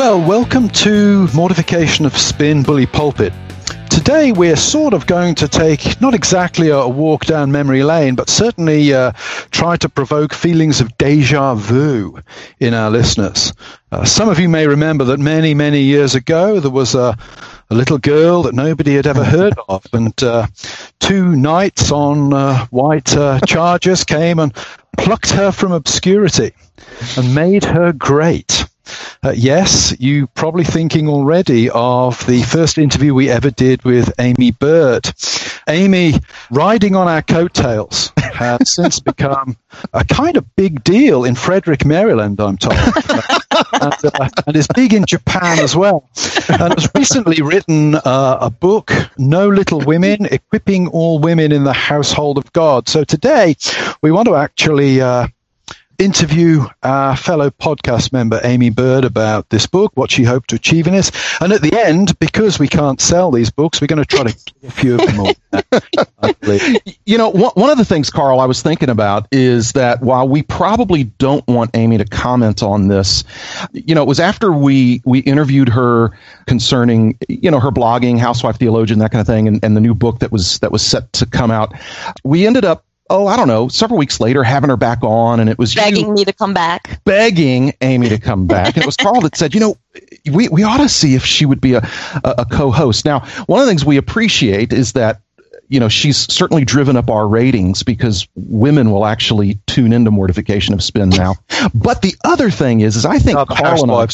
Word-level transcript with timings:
Well, 0.00 0.18
welcome 0.18 0.70
to 0.70 1.28
Mortification 1.34 2.06
of 2.06 2.16
Spin 2.16 2.62
Bully 2.62 2.86
Pulpit. 2.86 3.34
Today 3.90 4.32
we're 4.32 4.56
sort 4.56 4.94
of 4.94 5.06
going 5.06 5.34
to 5.34 5.46
take 5.46 6.00
not 6.00 6.14
exactly 6.14 6.70
a 6.70 6.88
walk 6.88 7.26
down 7.26 7.52
memory 7.52 7.82
lane, 7.82 8.14
but 8.14 8.30
certainly 8.30 8.94
uh, 8.94 9.12
try 9.50 9.76
to 9.76 9.90
provoke 9.90 10.32
feelings 10.32 10.80
of 10.80 10.96
deja 10.96 11.54
vu 11.54 12.18
in 12.60 12.72
our 12.72 12.90
listeners. 12.90 13.52
Uh, 13.92 14.06
some 14.06 14.30
of 14.30 14.38
you 14.38 14.48
may 14.48 14.66
remember 14.66 15.04
that 15.04 15.20
many, 15.20 15.52
many 15.52 15.82
years 15.82 16.14
ago 16.14 16.60
there 16.60 16.70
was 16.70 16.94
a, 16.94 17.14
a 17.68 17.74
little 17.74 17.98
girl 17.98 18.44
that 18.44 18.54
nobody 18.54 18.94
had 18.94 19.06
ever 19.06 19.22
heard 19.22 19.52
of, 19.68 19.84
and 19.92 20.22
uh, 20.22 20.46
two 21.00 21.36
knights 21.36 21.92
on 21.92 22.32
uh, 22.32 22.64
white 22.68 23.14
uh, 23.14 23.38
chargers 23.40 24.02
came 24.02 24.38
and 24.38 24.54
plucked 24.96 25.30
her 25.30 25.52
from 25.52 25.72
obscurity 25.72 26.54
and 27.18 27.34
made 27.34 27.64
her 27.64 27.92
great. 27.92 28.64
Uh, 29.22 29.32
yes, 29.36 29.94
you 30.00 30.26
probably 30.28 30.64
thinking 30.64 31.08
already 31.08 31.68
of 31.70 32.24
the 32.26 32.42
first 32.42 32.78
interview 32.78 33.14
we 33.14 33.28
ever 33.28 33.50
did 33.50 33.82
with 33.84 34.12
Aimee 34.18 34.52
Byrd. 34.52 35.12
Aimee, 35.68 36.14
riding 36.50 36.96
on 36.96 37.06
our 37.06 37.22
coattails, 37.22 38.12
has 38.16 38.58
since 38.74 38.98
become 38.98 39.56
a 39.92 40.04
kind 40.04 40.36
of 40.36 40.56
big 40.56 40.82
deal 40.82 41.24
in 41.24 41.34
Frederick, 41.34 41.84
Maryland, 41.84 42.40
I'm 42.40 42.56
told, 42.56 42.74
and, 43.72 43.94
uh, 44.04 44.28
and, 44.46 44.56
is 44.56 44.66
big 44.74 44.94
in 44.94 45.04
Japan 45.04 45.58
as 45.58 45.76
well. 45.76 46.08
And 46.48 46.74
has 46.74 46.88
recently 46.94 47.42
written 47.42 47.96
uh, 47.96 48.38
a 48.40 48.50
book, 48.50 48.90
No 49.18 49.48
Little 49.48 49.80
Women, 49.80 50.26
Equipping 50.26 50.88
All 50.88 51.18
Women 51.18 51.52
in 51.52 51.64
the 51.64 51.72
Household 51.72 52.38
of 52.38 52.52
God. 52.52 52.88
So 52.88 53.04
today, 53.04 53.54
we 54.02 54.10
want 54.10 54.26
to 54.26 54.34
actually 54.34 55.00
uh, 55.00 55.28
interview 56.00 56.64
our 56.82 57.14
fellow 57.14 57.50
podcast 57.50 58.10
member 58.10 58.40
Aimee 58.42 58.70
Byrd 58.70 59.04
about 59.04 59.50
this 59.50 59.66
book, 59.66 59.92
what 59.94 60.10
she 60.10 60.24
hoped 60.24 60.48
to 60.50 60.56
achieve 60.56 60.86
in 60.86 60.94
this. 60.94 61.12
And 61.40 61.52
at 61.52 61.60
the 61.60 61.78
end, 61.78 62.18
because 62.18 62.58
we 62.58 62.68
can't 62.68 63.00
sell 63.00 63.30
these 63.30 63.50
books, 63.50 63.80
we're 63.80 63.86
going 63.86 64.02
to 64.02 64.06
try 64.06 64.24
to 64.24 64.32
get 64.32 64.54
a 64.66 64.70
few 64.70 64.94
of 64.94 65.06
them 65.06 65.20
all. 65.20 65.32
you 67.04 67.18
know, 67.18 67.28
one 67.28 67.70
of 67.70 67.76
the 67.76 67.84
things, 67.84 68.08
Carl, 68.08 68.40
I 68.40 68.46
was 68.46 68.62
thinking 68.62 68.88
about 68.88 69.28
is 69.30 69.72
that 69.72 70.00
while 70.00 70.26
we 70.26 70.42
probably 70.42 71.04
don't 71.04 71.46
want 71.46 71.70
Aimee 71.74 71.98
to 71.98 72.06
comment 72.06 72.62
on 72.62 72.88
this, 72.88 73.22
you 73.72 73.94
know, 73.94 74.02
it 74.02 74.08
was 74.08 74.20
after 74.20 74.52
we 74.52 75.02
we 75.04 75.18
interviewed 75.20 75.68
her 75.68 76.18
concerning, 76.46 77.18
you 77.28 77.50
know, 77.50 77.60
her 77.60 77.70
blogging, 77.70 78.18
housewife 78.18 78.56
theologian, 78.56 79.00
that 79.00 79.10
kind 79.12 79.20
of 79.20 79.26
thing, 79.26 79.46
and, 79.46 79.62
and 79.62 79.76
the 79.76 79.80
new 79.80 79.94
book 79.94 80.20
that 80.20 80.32
was 80.32 80.58
that 80.60 80.72
was 80.72 80.82
set 80.82 81.12
to 81.12 81.26
come 81.26 81.50
out. 81.50 81.74
We 82.24 82.46
ended 82.46 82.64
up 82.64 82.84
oh, 83.10 83.26
I 83.26 83.36
don't 83.36 83.48
know, 83.48 83.68
several 83.68 83.98
weeks 83.98 84.20
later, 84.20 84.42
having 84.42 84.70
her 84.70 84.76
back 84.76 85.02
on, 85.02 85.40
and 85.40 85.50
it 85.50 85.58
was 85.58 85.74
begging 85.74 86.06
you, 86.06 86.14
me 86.14 86.24
to 86.24 86.32
come 86.32 86.54
back, 86.54 87.02
begging 87.04 87.74
Aimee 87.80 88.08
to 88.08 88.18
come 88.18 88.46
back. 88.46 88.68
and 88.68 88.78
it 88.78 88.86
was 88.86 88.96
Carl 89.00 89.20
that 89.22 89.36
said, 89.36 89.52
you 89.52 89.60
know, 89.60 89.76
we 90.32 90.48
we 90.48 90.62
ought 90.62 90.78
to 90.78 90.88
see 90.88 91.14
if 91.14 91.24
she 91.24 91.44
would 91.44 91.60
be 91.60 91.74
a, 91.74 91.82
a, 92.24 92.34
a 92.38 92.44
co-host. 92.46 93.04
Now, 93.04 93.20
one 93.46 93.60
of 93.60 93.66
the 93.66 93.70
things 93.70 93.84
we 93.84 93.96
appreciate 93.96 94.72
is 94.72 94.92
that 94.92 95.20
you 95.68 95.80
know 95.80 95.88
she's 95.88 96.16
certainly 96.32 96.64
driven 96.64 96.96
up 96.96 97.08
our 97.08 97.26
ratings 97.26 97.82
because 97.82 98.26
women 98.34 98.90
will 98.90 99.06
actually 99.06 99.58
tune 99.66 99.92
into 99.92 100.10
mortification 100.10 100.74
of 100.74 100.82
spin 100.82 101.08
now 101.08 101.34
but 101.74 102.02
the 102.02 102.14
other 102.24 102.50
thing 102.50 102.80
is 102.80 102.96
is 102.96 103.06
i 103.06 103.18
think 103.18 103.38
carl 103.48 103.82
and 103.82 103.92
i 103.92 104.06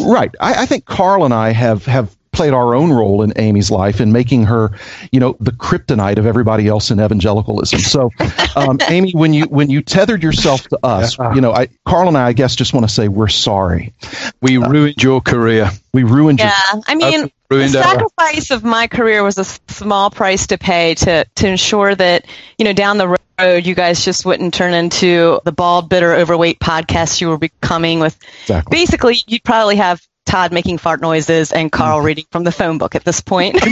right 0.00 0.34
I, 0.40 0.62
I, 0.62 0.66
think 0.66 0.86
carl 0.86 1.26
and 1.26 1.34
i 1.34 1.50
have 1.50 1.84
have 1.84 2.16
played 2.32 2.52
our 2.52 2.74
own 2.74 2.92
role 2.92 3.22
in 3.22 3.32
Aimee's 3.32 3.70
life 3.70 4.00
in 4.00 4.12
making 4.12 4.44
her, 4.44 4.70
you 5.12 5.20
know, 5.20 5.36
the 5.40 5.52
kryptonite 5.52 6.18
of 6.18 6.26
everybody 6.26 6.68
else 6.68 6.90
in 6.90 7.00
evangelicalism. 7.00 7.80
So, 7.80 8.10
um, 8.56 8.78
Aimee, 8.88 9.12
when 9.12 9.32
you 9.32 9.44
when 9.44 9.70
you 9.70 9.82
tethered 9.82 10.22
yourself 10.22 10.62
to 10.68 10.78
us, 10.82 11.18
you 11.18 11.40
know, 11.40 11.52
I, 11.52 11.68
Carl 11.86 12.08
and 12.08 12.16
I, 12.16 12.28
I 12.28 12.32
guess, 12.32 12.54
just 12.54 12.74
want 12.74 12.88
to 12.88 12.92
say 12.92 13.08
we're 13.08 13.28
sorry. 13.28 13.94
We 14.40 14.58
uh, 14.58 14.68
ruined 14.68 15.02
your 15.02 15.20
career. 15.20 15.70
We 15.92 16.04
ruined 16.04 16.38
yeah, 16.38 16.52
your. 16.72 16.82
I 16.86 16.94
mean, 16.94 17.30
the 17.48 17.68
sacrifice 17.68 18.50
of 18.50 18.64
my 18.64 18.86
career 18.86 19.22
was 19.22 19.38
a 19.38 19.44
small 19.44 20.10
price 20.10 20.46
to 20.48 20.58
pay 20.58 20.94
to 20.96 21.24
to 21.36 21.48
ensure 21.48 21.94
that 21.94 22.26
you 22.58 22.64
know 22.64 22.72
down 22.72 22.98
the 22.98 23.08
road 23.08 23.66
you 23.66 23.74
guys 23.74 24.04
just 24.04 24.26
wouldn't 24.26 24.52
turn 24.52 24.74
into 24.74 25.40
the 25.44 25.52
bald, 25.52 25.88
bitter, 25.88 26.14
overweight 26.14 26.58
podcast 26.58 27.20
you 27.20 27.28
were 27.28 27.38
becoming. 27.38 28.00
With 28.00 28.18
exactly. 28.42 28.76
basically, 28.76 29.16
you'd 29.26 29.44
probably 29.44 29.76
have 29.76 30.06
Todd 30.28 30.52
making 30.52 30.76
fart 30.76 31.00
noises 31.00 31.52
and 31.52 31.72
Carl 31.72 32.02
reading 32.02 32.26
from 32.30 32.44
the 32.44 32.52
phone 32.52 32.76
book 32.76 32.94
at 32.94 33.04
this 33.04 33.18
point. 33.20 33.56
I 33.62 33.68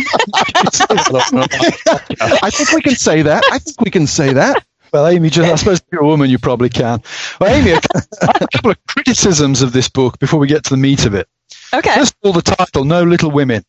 think 2.50 2.72
we 2.72 2.80
can 2.80 2.96
say 2.96 3.20
that. 3.20 3.44
I 3.52 3.58
think 3.58 3.78
we 3.82 3.90
can 3.90 4.06
say 4.06 4.32
that. 4.32 4.64
Well, 4.90 5.06
Aimee, 5.06 5.28
just, 5.28 5.52
I 5.52 5.56
suppose 5.56 5.80
if 5.80 5.84
you're 5.92 6.00
a 6.02 6.06
woman, 6.06 6.30
you 6.30 6.38
probably 6.38 6.70
can. 6.70 7.02
Well, 7.38 7.54
Aimee, 7.54 7.72
a 8.22 8.48
couple 8.48 8.70
of 8.70 8.86
criticisms 8.86 9.60
of 9.60 9.74
this 9.74 9.90
book 9.90 10.18
before 10.18 10.40
we 10.40 10.46
get 10.46 10.64
to 10.64 10.70
the 10.70 10.78
meat 10.78 11.04
of 11.04 11.12
it. 11.12 11.28
Okay. 11.74 11.94
First 11.94 12.14
of 12.22 12.26
all, 12.26 12.32
the 12.32 12.40
title, 12.40 12.84
No 12.84 13.02
Little 13.02 13.30
Women. 13.30 13.62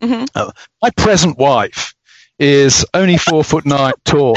Mm-hmm. 0.00 0.24
Uh, 0.34 0.50
my 0.82 0.90
present 0.90 1.38
wife 1.38 1.94
is 2.40 2.84
only 2.94 3.16
four 3.16 3.44
foot 3.44 3.64
nine 3.64 3.92
tall. 4.04 4.36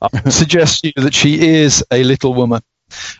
I 0.00 0.30
suggest 0.30 0.80
to 0.80 0.92
you 0.96 1.02
that 1.02 1.12
she 1.12 1.46
is 1.46 1.84
a 1.90 2.02
little 2.04 2.32
woman. 2.32 2.62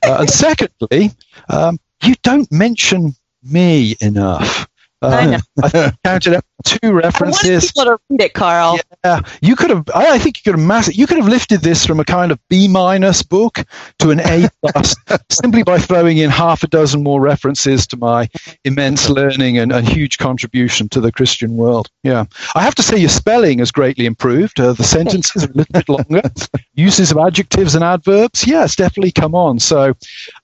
Uh, 0.03 0.17
and 0.21 0.31
secondly, 0.31 1.11
um, 1.51 1.79
you 2.03 2.15
don't 2.23 2.51
mention 2.51 3.15
me 3.45 3.97
enough. 4.01 4.69
Uh, 5.05 5.39
I. 5.63 5.69
I 5.77 5.93
counted 6.05 6.35
up 6.35 6.45
two 6.65 6.93
references. 6.93 7.47
I 7.47 7.53
want 7.53 7.63
people 7.63 7.85
to 7.85 7.99
read 8.11 8.21
it, 8.23 8.35
Carl. 8.35 8.79
Yeah, 9.05 9.21
you 9.41 9.57
could 9.57 9.71
have. 9.71 9.85
I, 9.95 10.19
think 10.19 10.39
you 10.39 10.43
could 10.45 10.59
have 10.59 10.67
mass. 10.67 10.95
You 10.95 11.07
could 11.07 11.19
have 11.19 11.29
lifted 11.29 11.61
this 11.61 11.87
from 11.87 12.01
a 12.01 12.05
kind 12.05 12.33
of 12.33 12.39
B 12.49 12.69
minus 12.69 13.23
book 13.23 13.65
to 13.99 14.11
an 14.11 14.21
A 14.21 14.49
plus 14.63 14.95
simply 15.31 15.63
by 15.63 15.79
throwing 15.79 16.19
in 16.19 16.31
half 16.31 16.63
a 16.63 16.67
dozen 16.67 17.03
more 17.03 17.21
references 17.21 17.87
to 17.89 17.97
my 17.97 18.29
immense 18.65 19.09
learning 19.09 19.59
and 19.59 19.73
a 19.73 19.83
huge 19.83 20.19
contribution 20.19 20.89
to 20.91 21.01
the 21.01 21.13
Christian 21.13 21.57
world. 21.57 21.91
Yeah, 22.03 22.25
I 22.55 22.63
have 22.63 22.75
to 22.77 22.83
say 22.83 22.97
your 22.97 23.11
spelling 23.11 23.59
has 23.59 23.71
greatly 23.71 24.07
improved. 24.07 24.59
Uh, 24.59 24.73
the 24.73 24.85
sentences 24.85 25.45
are 25.45 25.51
a 25.51 25.55
little 25.55 25.73
bit 25.73 25.89
longer. 25.89 26.23
Uses 26.75 27.11
of 27.13 27.19
adjectives 27.19 27.75
and 27.75 27.85
adverbs, 27.85 28.47
yes, 28.47 28.75
definitely 28.75 29.13
come 29.13 29.35
on. 29.35 29.59
So, 29.59 29.95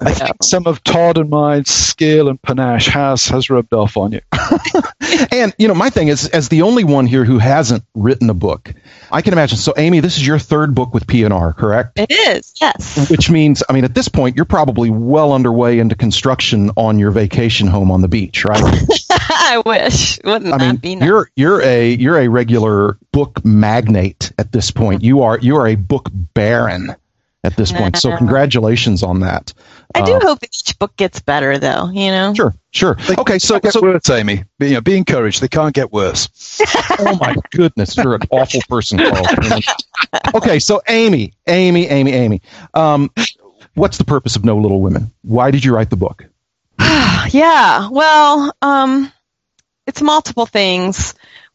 I 0.01 0.13
think 0.13 0.43
some 0.43 0.67
of 0.67 0.83
Todd 0.85 1.19
and 1.19 1.31
my 1.31 1.63
skill 1.63 2.29
and 2.29 2.41
panache 2.43 2.87
has 2.89 3.27
has 3.27 3.51
rubbed 3.51 3.73
off 3.73 3.97
on 3.97 4.13
you. 4.13 4.21
and 5.33 5.55
you 5.59 5.69
know, 5.69 5.75
my 5.75 5.91
thing 5.91 6.09
is, 6.09 6.29
as 6.29 6.49
the 6.49 6.63
only 6.63 6.85
one 6.85 7.07
here 7.07 7.25
who 7.25 7.39
hasn't 7.39 7.85
written 7.95 8.31
a 8.31 8.35
book, 8.35 8.73
I 9.11 9.23
can 9.23 9.33
imagine. 9.33 9.59
So, 9.59 9.73
Aimee, 9.77 10.01
this 10.01 10.17
is 10.17 10.27
your 10.27 10.39
third 10.39 10.75
book 10.75 10.95
with 10.95 11.07
P&R, 11.07 11.53
correct? 11.53 11.99
It 11.99 12.11
is, 12.11 12.53
yes. 12.61 13.11
Which 13.11 13.31
means, 13.31 13.63
I 13.69 13.73
mean, 13.73 13.85
at 13.85 13.95
this 13.95 14.09
point, 14.09 14.37
you're 14.37 14.45
probably 14.45 14.91
well 14.91 15.33
underway 15.33 15.79
into 15.79 15.95
construction 15.95 16.71
on 16.77 16.99
your 16.99 17.11
vacation 17.11 17.67
home 17.67 17.91
on 17.91 18.01
the 18.01 18.09
beach, 18.09 18.45
right? 18.45 18.63
I 19.11 19.63
wish. 19.65 20.19
Wouldn't 20.25 20.53
I 20.53 20.59
mean, 20.59 20.77
be 20.77 20.97
nice? 20.97 21.07
you're 21.07 21.31
you're 21.35 21.63
a 21.63 21.91
you're 21.91 22.19
a 22.19 22.29
regular 22.29 22.99
book 23.13 23.45
magnate 23.45 24.33
at 24.39 24.53
this 24.53 24.71
point. 24.71 25.01
Mm-hmm. 25.01 25.07
You 25.07 25.23
are 25.23 25.39
you 25.39 25.57
are 25.57 25.67
a 25.67 25.75
book 25.75 26.09
baron 26.13 26.95
at 27.43 27.57
this 27.57 27.73
point. 27.73 27.97
So 27.97 28.17
congratulations 28.17 29.03
on 29.03 29.21
that. 29.21 29.53
I 29.95 30.03
do 30.03 30.15
uh, 30.15 30.21
hope 30.21 30.39
each 30.45 30.79
book 30.79 30.97
gets 30.97 31.21
better, 31.21 31.59
though. 31.59 31.91
You 31.91 32.11
know. 32.11 32.35
Sure, 32.35 32.55
sure. 32.71 32.95
They 32.95 33.17
okay, 33.17 33.39
so 33.39 33.59
get 33.59 33.73
so, 33.73 33.83
worse, 33.83 34.09
Aimee. 34.11 34.45
Be, 34.59 34.69
you 34.69 34.75
know, 34.75 34.81
be 34.81 34.97
encouraged. 34.97 35.41
They 35.41 35.49
can't 35.49 35.75
get 35.75 35.93
worse. 35.93 36.29
oh 36.99 37.17
my 37.21 37.35
goodness, 37.51 37.97
you're 37.97 38.15
an 38.15 38.23
awful 38.31 38.61
person, 38.69 38.99
Carl. 38.99 39.27
okay, 40.35 40.59
so 40.59 40.83
Aimee, 40.89 41.33
Aimee, 41.47 41.89
Aimee, 41.89 42.13
Aimee. 42.13 42.43
Um, 42.75 43.11
what's 43.75 43.99
the 43.99 44.05
purpose 44.05 44.37
of 44.37 44.45
No 44.45 44.59
Little 44.59 44.81
Women? 44.81 45.13
Why 45.23 45.51
did 45.51 45.65
you 45.65 45.75
write 45.75 45.91
the 45.91 45.97
book? 45.97 46.25
yeah, 46.79 47.89
well, 47.91 48.55
um, 48.63 49.13
it's 49.87 50.03
multiple 50.03 50.47
things. 50.47 51.15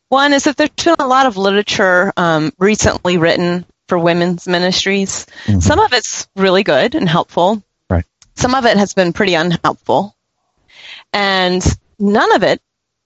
One 0.10 0.34
is 0.34 0.44
that 0.44 0.58
there's 0.58 0.70
been 0.70 0.96
a 1.00 1.08
lot 1.08 1.26
of 1.26 1.38
literature 1.38 2.14
um, 2.16 2.54
recently 2.60 3.18
written 3.18 3.66
for 3.88 3.98
women's 3.98 4.48
ministries. 4.48 5.26
Mm-hmm. 5.46 5.60
Some 5.60 5.80
of 5.80 5.94
it's 5.94 6.28
really 6.36 6.64
good 6.64 6.96
and 6.96 7.08
helpful. 7.08 7.64
Right. 7.90 8.06
Some 8.36 8.56
of 8.56 8.66
it 8.66 8.78
has 8.78 8.94
been 8.94 9.14
pretty 9.14 9.36
unhelpful. 9.36 10.16
And 11.14 11.64
none 12.00 12.34
of 12.36 12.44
it 12.44 12.62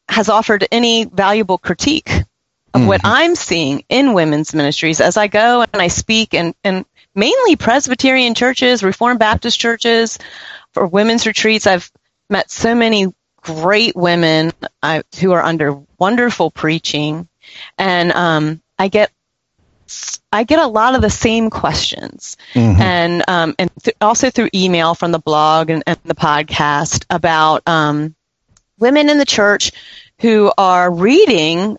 has 0.08 0.30
offered 0.30 0.68
any 0.72 1.06
valuable 1.06 1.58
critique 1.58 2.10
of 2.10 2.82
mm-hmm. 2.82 2.88
what 2.88 3.02
I'm 3.04 3.36
seeing 3.36 3.84
in 3.90 4.14
women's 4.14 4.54
ministries 4.54 5.02
as 5.02 5.18
I 5.18 5.28
go 5.28 5.62
and 5.62 5.82
I 5.82 5.88
speak 5.88 6.34
and, 6.34 6.56
and 6.64 6.86
mainly 7.16 7.56
Presbyterian 7.56 8.34
churches, 8.34 8.84
Reformed 8.84 9.20
Baptist 9.20 9.60
churches, 9.60 10.18
for 10.74 10.86
women's 10.86 11.28
retreats. 11.28 11.68
I've 11.68 11.92
met 12.30 12.50
so 12.52 12.76
many 12.76 13.08
great 13.42 13.96
women 13.96 14.52
uh, 14.82 15.04
who 15.20 15.32
are 15.32 15.42
under 15.42 15.80
wonderful 15.98 16.52
preaching, 16.52 17.28
and 17.78 18.12
um, 18.12 18.62
I 18.78 18.88
get 18.88 19.12
I 20.32 20.44
get 20.44 20.60
a 20.60 20.68
lot 20.68 20.96
of 20.96 21.02
the 21.02 21.10
same 21.10 21.50
questions, 21.50 22.38
mm-hmm. 22.54 22.82
and 22.82 23.24
um, 23.28 23.56
and 23.58 23.72
th- 23.84 23.96
also 24.00 24.30
through 24.30 24.50
email 24.54 24.96
from 24.96 25.12
the 25.12 25.20
blog 25.20 25.70
and, 25.70 25.84
and 25.88 25.98
the 26.06 26.16
podcast 26.16 27.06
about 27.10 27.68
um, 27.68 28.16
women 28.78 29.10
in 29.10 29.18
the 29.18 29.26
church 29.26 29.72
who 30.20 30.52
are 30.58 30.92
reading 30.92 31.78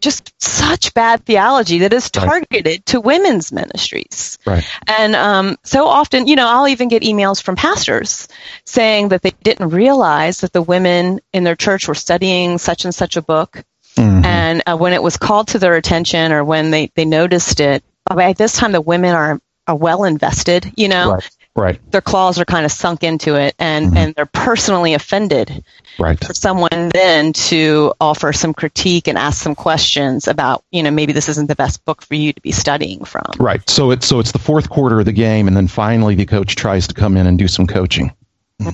just 0.00 0.32
such 0.42 0.94
bad 0.94 1.24
theology 1.24 1.80
that 1.80 1.92
is 1.92 2.10
targeted 2.10 2.66
right. 2.66 2.86
to 2.86 3.00
women's 3.00 3.52
ministries. 3.52 4.38
Right. 4.46 4.64
And 4.86 5.14
um, 5.14 5.56
so 5.62 5.86
often, 5.86 6.26
you 6.26 6.36
know, 6.36 6.48
I'll 6.48 6.68
even 6.68 6.88
get 6.88 7.02
emails 7.02 7.42
from 7.42 7.56
pastors 7.56 8.28
saying 8.64 9.08
that 9.08 9.22
they 9.22 9.32
didn't 9.42 9.70
realize 9.70 10.40
that 10.40 10.52
the 10.52 10.62
women 10.62 11.20
in 11.32 11.44
their 11.44 11.56
church 11.56 11.86
were 11.86 11.94
studying 11.94 12.58
such 12.58 12.84
and 12.84 12.94
such 12.94 13.16
a 13.16 13.22
book 13.22 13.62
Mm-hmm. 13.96 14.24
And 14.24 14.62
uh, 14.66 14.76
when 14.76 14.92
it 14.92 15.02
was 15.02 15.16
called 15.16 15.48
to 15.48 15.58
their 15.58 15.76
attention 15.76 16.32
or 16.32 16.44
when 16.44 16.70
they, 16.70 16.90
they 16.94 17.04
noticed 17.04 17.60
it, 17.60 17.82
by 18.04 18.32
this 18.32 18.56
time 18.56 18.72
the 18.72 18.80
women 18.80 19.14
are, 19.14 19.40
are 19.66 19.76
well 19.76 20.04
invested, 20.04 20.72
you 20.76 20.88
know? 20.88 21.12
Right. 21.12 21.30
Right. 21.56 21.90
Their 21.90 22.00
claws 22.00 22.38
are 22.38 22.44
kind 22.44 22.64
of 22.64 22.70
sunk 22.70 23.02
into 23.02 23.34
it 23.34 23.56
and, 23.58 23.86
mm-hmm. 23.86 23.96
and 23.96 24.14
they're 24.14 24.24
personally 24.24 24.94
offended. 24.94 25.64
Right. 25.98 26.18
For 26.24 26.32
someone 26.32 26.90
then 26.94 27.32
to 27.32 27.92
offer 28.00 28.32
some 28.32 28.54
critique 28.54 29.08
and 29.08 29.18
ask 29.18 29.42
some 29.42 29.56
questions 29.56 30.28
about, 30.28 30.64
you 30.70 30.82
know, 30.82 30.92
maybe 30.92 31.12
this 31.12 31.28
isn't 31.28 31.48
the 31.48 31.56
best 31.56 31.84
book 31.84 32.02
for 32.02 32.14
you 32.14 32.32
to 32.32 32.40
be 32.40 32.52
studying 32.52 33.04
from. 33.04 33.32
Right. 33.38 33.68
So 33.68 33.90
it's 33.90 34.06
so 34.06 34.20
it's 34.20 34.30
the 34.30 34.38
fourth 34.38 34.70
quarter 34.70 35.00
of 35.00 35.06
the 35.06 35.12
game 35.12 35.48
and 35.48 35.56
then 35.56 35.66
finally 35.66 36.14
the 36.14 36.24
coach 36.24 36.54
tries 36.54 36.86
to 36.86 36.94
come 36.94 37.16
in 37.16 37.26
and 37.26 37.36
do 37.36 37.48
some 37.48 37.66
coaching. 37.66 38.12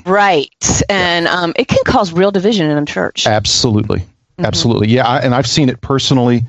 Right. 0.04 0.82
And 0.90 1.26
um, 1.28 1.54
it 1.56 1.68
can 1.68 1.82
cause 1.86 2.12
real 2.12 2.30
division 2.30 2.70
in 2.70 2.76
a 2.76 2.84
church. 2.84 3.26
Absolutely. 3.26 4.04
Mm-hmm. 4.36 4.44
Absolutely. 4.44 4.88
Yeah. 4.88 5.06
I, 5.06 5.18
and 5.20 5.34
I've 5.34 5.46
seen 5.46 5.68
it 5.68 5.80
personally 5.80 6.44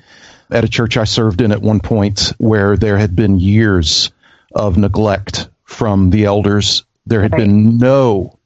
at 0.49 0.63
a 0.63 0.67
church 0.69 0.97
I 0.97 1.05
served 1.05 1.41
in 1.41 1.51
at 1.51 1.61
one 1.61 1.79
point 1.79 2.33
where 2.37 2.77
there 2.77 2.97
had 2.97 3.15
been 3.15 3.39
years 3.39 4.11
of 4.53 4.77
neglect 4.77 5.49
from 5.63 6.09
the 6.09 6.25
elders. 6.25 6.83
There 7.05 7.21
had 7.21 7.33
right. 7.33 7.39
been 7.39 7.77
no, 7.77 8.37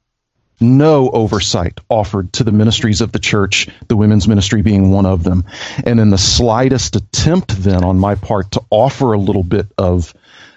no 0.60 1.10
oversight 1.10 1.78
offered 1.88 2.32
to 2.34 2.44
the 2.44 2.52
ministries 2.52 3.00
of 3.00 3.12
the 3.12 3.18
church, 3.18 3.68
the 3.88 3.96
women's 3.96 4.28
ministry 4.28 4.62
being 4.62 4.90
one 4.90 5.06
of 5.06 5.24
them. 5.24 5.44
And 5.84 5.98
in 5.98 6.10
the 6.10 6.18
slightest 6.18 6.96
attempt 6.96 7.50
then 7.62 7.84
on 7.84 7.98
my 7.98 8.14
part 8.14 8.52
to 8.52 8.62
offer 8.70 9.12
a 9.12 9.18
little 9.18 9.44
bit 9.44 9.66
of 9.78 10.14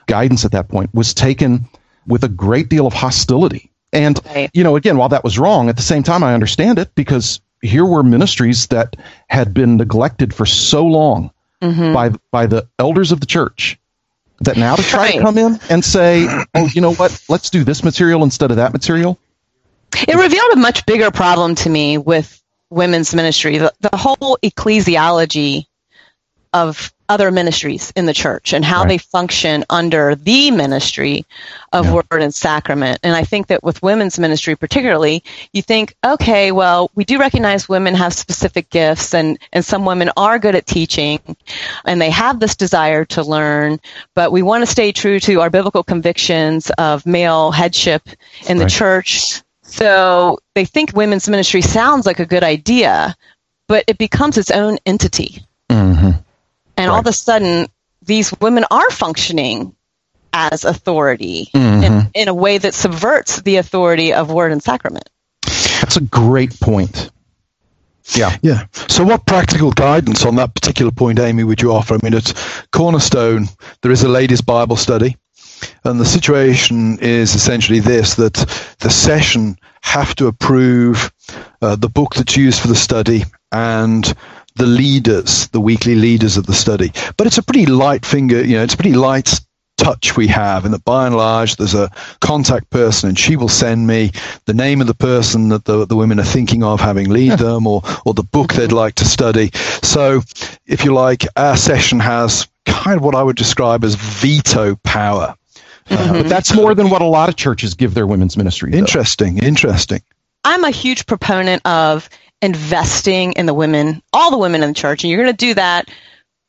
guidance 0.08 0.46
at 0.46 0.52
that 0.52 0.68
point 0.68 0.94
was 0.94 1.14
taken 1.14 1.68
with 2.08 2.24
a 2.24 2.30
great 2.30 2.70
deal 2.70 2.86
of 2.86 2.94
hostility. 2.94 3.72
And, 3.92 4.20
right. 4.26 4.50
you 4.54 4.64
know, 4.64 4.76
again, 4.76 4.98
while 4.98 5.10
that 5.10 5.24
was 5.24 5.40
wrong, 5.40 5.70
at 5.70 5.78
the 5.78 5.82
same 5.82 6.04
time, 6.04 6.24
I 6.24 6.34
understand 6.34 6.80
it 6.80 6.94
because 6.96 7.40
here 7.62 7.86
were 7.86 8.04
ministries 8.04 8.68
that 8.68 8.96
had 9.28 9.54
been 9.54 9.78
neglected 9.78 10.34
for 10.34 10.46
so 10.46 10.86
long 10.86 11.32
mm-hmm. 11.62 11.94
by 11.94 12.10
by 12.32 12.46
the 12.46 12.68
elders 12.80 13.12
of 13.12 13.20
the 13.20 13.26
church 13.26 13.80
that 14.42 14.58
now 14.58 14.76
to 14.76 14.84
try 14.84 15.00
right. 15.00 15.14
to 15.16 15.22
come 15.22 15.38
in 15.38 15.60
and 15.70 15.84
say, 15.84 16.28
"Oh, 16.54 16.68
you 16.68 16.82
know 16.82 16.94
what? 16.94 17.24
Let's 17.30 17.50
do 17.50 17.64
this 17.64 17.84
material 17.84 18.24
instead 18.24 18.52
of 18.52 18.58
that 18.58 18.74
material." 18.74 19.20
It 20.08 20.16
revealed 20.16 20.54
a 20.54 20.58
much 20.58 20.86
bigger 20.86 21.10
problem 21.12 21.56
to 21.56 21.70
me 21.70 21.98
with 21.98 22.42
women's 22.70 23.16
ministry. 23.16 23.58
The, 23.58 23.74
the 23.80 23.96
whole 23.96 24.38
ecclesiology 24.44 25.66
of 26.54 26.94
other 27.08 27.32
ministries 27.32 27.92
in 27.96 28.06
the 28.06 28.14
church 28.14 28.54
and 28.54 28.66
how 28.66 28.82
right. 28.82 28.90
they 28.90 28.98
function 28.98 29.64
under 29.70 30.16
the 30.16 30.52
ministry 30.52 31.26
of 31.72 31.86
yeah. 31.86 31.94
word 31.94 32.22
and 32.22 32.34
sacrament. 32.34 33.00
And 33.04 33.16
I 33.16 33.24
think 33.24 33.48
that 33.48 33.64
with 33.64 33.82
women's 33.84 34.18
ministry 34.18 34.56
particularly, 34.56 35.24
you 35.54 35.62
think, 35.62 35.96
okay, 36.04 36.52
well, 36.52 36.90
we 36.96 37.06
do 37.06 37.20
recognize 37.20 37.70
women 37.70 37.94
have 37.96 38.14
specific 38.14 38.70
gifts 38.70 39.14
and, 39.14 39.38
and 39.54 39.64
some 39.64 39.86
women 39.86 40.10
are 40.18 40.40
good 40.40 40.56
at 40.56 40.66
teaching 40.66 41.20
and 41.86 42.02
they 42.02 42.10
have 42.10 42.40
this 42.40 42.56
desire 42.56 43.06
to 43.06 43.24
learn, 43.24 43.80
but 44.16 44.32
we 44.32 44.42
want 44.42 44.64
to 44.64 44.68
stay 44.68 44.92
true 44.92 45.20
to 45.20 45.42
our 45.42 45.50
biblical 45.50 45.84
convictions 45.84 46.72
of 46.78 47.06
male 47.06 47.52
headship 47.52 48.08
in 48.48 48.58
right. 48.58 48.64
the 48.64 48.70
church. 48.70 49.42
So 49.64 50.40
they 50.56 50.66
think 50.66 50.94
women's 50.94 51.28
ministry 51.28 51.62
sounds 51.62 52.06
like 52.06 52.20
a 52.20 52.26
good 52.26 52.44
idea, 52.44 53.16
but 53.68 53.84
it 53.88 53.98
becomes 53.98 54.38
its 54.38 54.52
own 54.52 54.78
entity. 54.86 55.45
And 56.78 56.88
right. 56.88 56.94
all 56.94 57.00
of 57.00 57.08
a 57.08 57.14
sudden, 57.14 57.68
these 58.02 58.34
women 58.40 58.66
are 58.70 58.90
functioning 58.92 59.76
as 60.34 60.66
authority 60.66 61.50
mm-hmm. 61.54 61.84
in, 61.84 62.12
in 62.14 62.28
a 62.28 62.34
way 62.34 62.58
that 62.58 62.74
subverts 62.74 63.42
the 63.42 63.56
authority 63.56 64.14
of 64.14 64.32
word 64.32 64.52
and 64.52 64.62
sacrament. 64.62 65.10
That's 65.82 65.98
a 65.98 66.02
great 66.02 66.60
point. 66.60 67.10
Yeah. 68.14 68.36
Yeah. 68.42 68.66
So, 68.90 69.04
what 69.04 69.26
practical 69.26 69.72
guidance 69.72 70.26
on 70.26 70.36
that 70.36 70.54
particular 70.54 70.92
point, 70.92 71.20
Aimee, 71.20 71.44
would 71.44 71.62
you 71.62 71.72
offer? 71.72 71.96
I 71.96 72.00
mean, 72.04 72.14
at 72.14 72.34
Cornerstone, 72.72 73.48
there 73.82 73.92
is 73.92 74.04
a 74.04 74.08
ladies' 74.08 74.42
Bible 74.42 74.76
study, 74.76 75.18
and 75.84 76.00
the 76.00 76.06
situation 76.06 77.00
is 77.00 77.34
essentially 77.34 77.80
this 77.80 78.16
that 78.16 78.34
the 78.80 78.90
session 78.92 79.58
have 79.82 80.14
to 80.16 80.28
approve 80.28 81.12
uh, 81.62 81.76
the 81.76 81.90
book 81.90 82.16
that's 82.16 82.38
used 82.38 82.60
for 82.60 82.68
the 82.68 82.76
study 82.76 83.24
and 83.52 84.14
the 84.56 84.66
leaders, 84.66 85.48
the 85.50 85.60
weekly 85.60 85.96
leaders 85.96 86.38
of 86.38 86.46
the 86.46 86.54
study. 86.54 86.92
But 87.18 87.28
it's 87.28 87.38
a 87.38 87.44
pretty 87.44 87.66
light 87.66 88.06
finger, 88.06 88.44
you 88.44 88.58
know, 88.58 88.64
it's 88.64 88.74
a 88.74 88.78
pretty 88.78 88.96
light 88.96 89.40
touch 89.78 90.16
we 90.16 90.28
have 90.28 90.64
and 90.64 90.74
that 90.74 90.86
by 90.86 91.06
and 91.06 91.18
large 91.18 91.58
there's 91.58 91.74
a 91.74 91.92
contact 92.22 92.70
person 92.70 93.10
and 93.10 93.20
she 93.20 93.36
will 93.36 93.50
send 93.50 93.86
me 93.86 94.10
the 94.46 94.54
name 94.54 94.80
of 94.80 94.88
the 94.88 94.94
person 94.94 95.50
that 95.50 95.66
the, 95.66 95.86
the 95.86 95.98
women 95.98 96.18
are 96.18 96.24
thinking 96.24 96.64
of 96.64 96.80
having 96.80 97.10
lead 97.10 97.38
them 97.38 97.68
or, 97.68 97.82
or 98.06 98.14
the 98.14 98.24
book 98.24 98.54
they'd 98.54 98.72
like 98.72 98.96
to 98.96 99.06
study. 99.06 99.52
So 99.84 100.22
if 100.66 100.86
you 100.86 100.94
like, 100.94 101.26
our 101.36 101.58
session 101.58 102.00
has 102.00 102.48
kind 102.66 102.98
of 102.98 103.04
what 103.04 103.16
I 103.16 103.24
would 103.24 103.36
describe 103.36 103.84
as 103.84 103.96
veto 103.96 104.76
power. 104.78 105.36
Mm-hmm. 105.90 106.10
Uh, 106.10 106.14
but 106.24 106.30
that's 106.30 106.56
more 106.56 106.74
than 106.74 106.90
what 106.90 107.02
a 107.02 107.06
lot 107.06 107.30
of 107.30 107.36
churches 107.36 107.74
give 107.74 107.94
their 107.94 108.08
women's 108.08 108.38
ministry. 108.38 108.72
Though. 108.72 108.78
Interesting, 108.78 109.38
interesting. 109.40 110.02
I'm 110.44 110.64
a 110.64 110.72
huge 110.72 111.06
proponent 111.06 111.66
of 111.66 112.10
investing 112.46 113.34
in 113.34 113.46
the 113.46 113.54
women, 113.54 114.02
all 114.14 114.32
the 114.32 114.38
women 114.38 114.64
in 114.64 114.70
the 114.70 114.76
church, 114.76 115.04
and 115.04 115.12
you're 115.12 115.22
going 115.22 115.36
to 115.36 115.46
do 115.46 115.54
that 115.56 115.90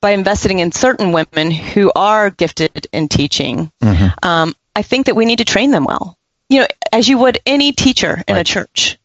by 0.00 0.10
investing 0.10 0.58
in 0.58 0.70
certain 0.70 1.10
women 1.10 1.50
who 1.50 1.90
are 1.96 2.30
gifted 2.30 2.86
in 2.92 3.08
teaching. 3.08 3.72
Mm-hmm. 3.82 4.08
Um, 4.22 4.54
I 4.76 4.82
think 4.82 5.06
that 5.06 5.16
we 5.16 5.24
need 5.24 5.38
to 5.38 5.44
train 5.44 5.70
them 5.70 5.84
well. 5.84 6.16
You 6.48 6.60
know, 6.60 6.66
as 6.92 7.08
you 7.08 7.18
would 7.18 7.38
any 7.46 7.72
teacher 7.72 8.22
in 8.28 8.34
right. 8.34 8.40
a 8.40 8.44
church. 8.44 8.98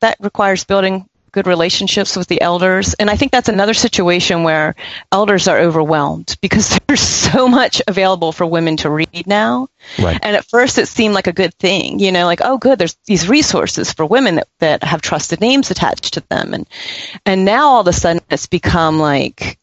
That 0.00 0.16
requires 0.18 0.64
building 0.64 1.08
good 1.32 1.46
relationships 1.46 2.16
with 2.16 2.28
the 2.28 2.40
elders. 2.40 2.94
And 2.94 3.10
I 3.10 3.16
think 3.16 3.32
that's 3.32 3.48
another 3.48 3.74
situation 3.74 4.44
where 4.44 4.74
elders 5.10 5.48
are 5.48 5.58
overwhelmed 5.58 6.36
because 6.40 6.78
there's 6.86 7.00
so 7.00 7.48
much 7.48 7.82
available 7.88 8.32
for 8.32 8.46
women 8.46 8.76
to 8.78 8.90
read 8.90 9.26
now. 9.26 9.68
Right. 9.98 10.18
And 10.22 10.36
at 10.36 10.44
first 10.46 10.78
it 10.78 10.88
seemed 10.88 11.14
like 11.14 11.26
a 11.26 11.32
good 11.32 11.54
thing, 11.54 11.98
you 11.98 12.12
know, 12.12 12.26
like, 12.26 12.40
oh, 12.42 12.58
good, 12.58 12.78
there's 12.78 12.96
these 13.06 13.28
resources 13.28 13.92
for 13.92 14.06
women 14.06 14.36
that, 14.36 14.48
that 14.60 14.84
have 14.84 15.02
trusted 15.02 15.40
names 15.40 15.70
attached 15.70 16.14
to 16.14 16.20
them. 16.28 16.54
And, 16.54 16.68
and 17.26 17.44
now 17.44 17.68
all 17.68 17.80
of 17.80 17.86
a 17.86 17.92
sudden 17.92 18.22
it's 18.30 18.46
become 18.46 18.98
like, 18.98 19.58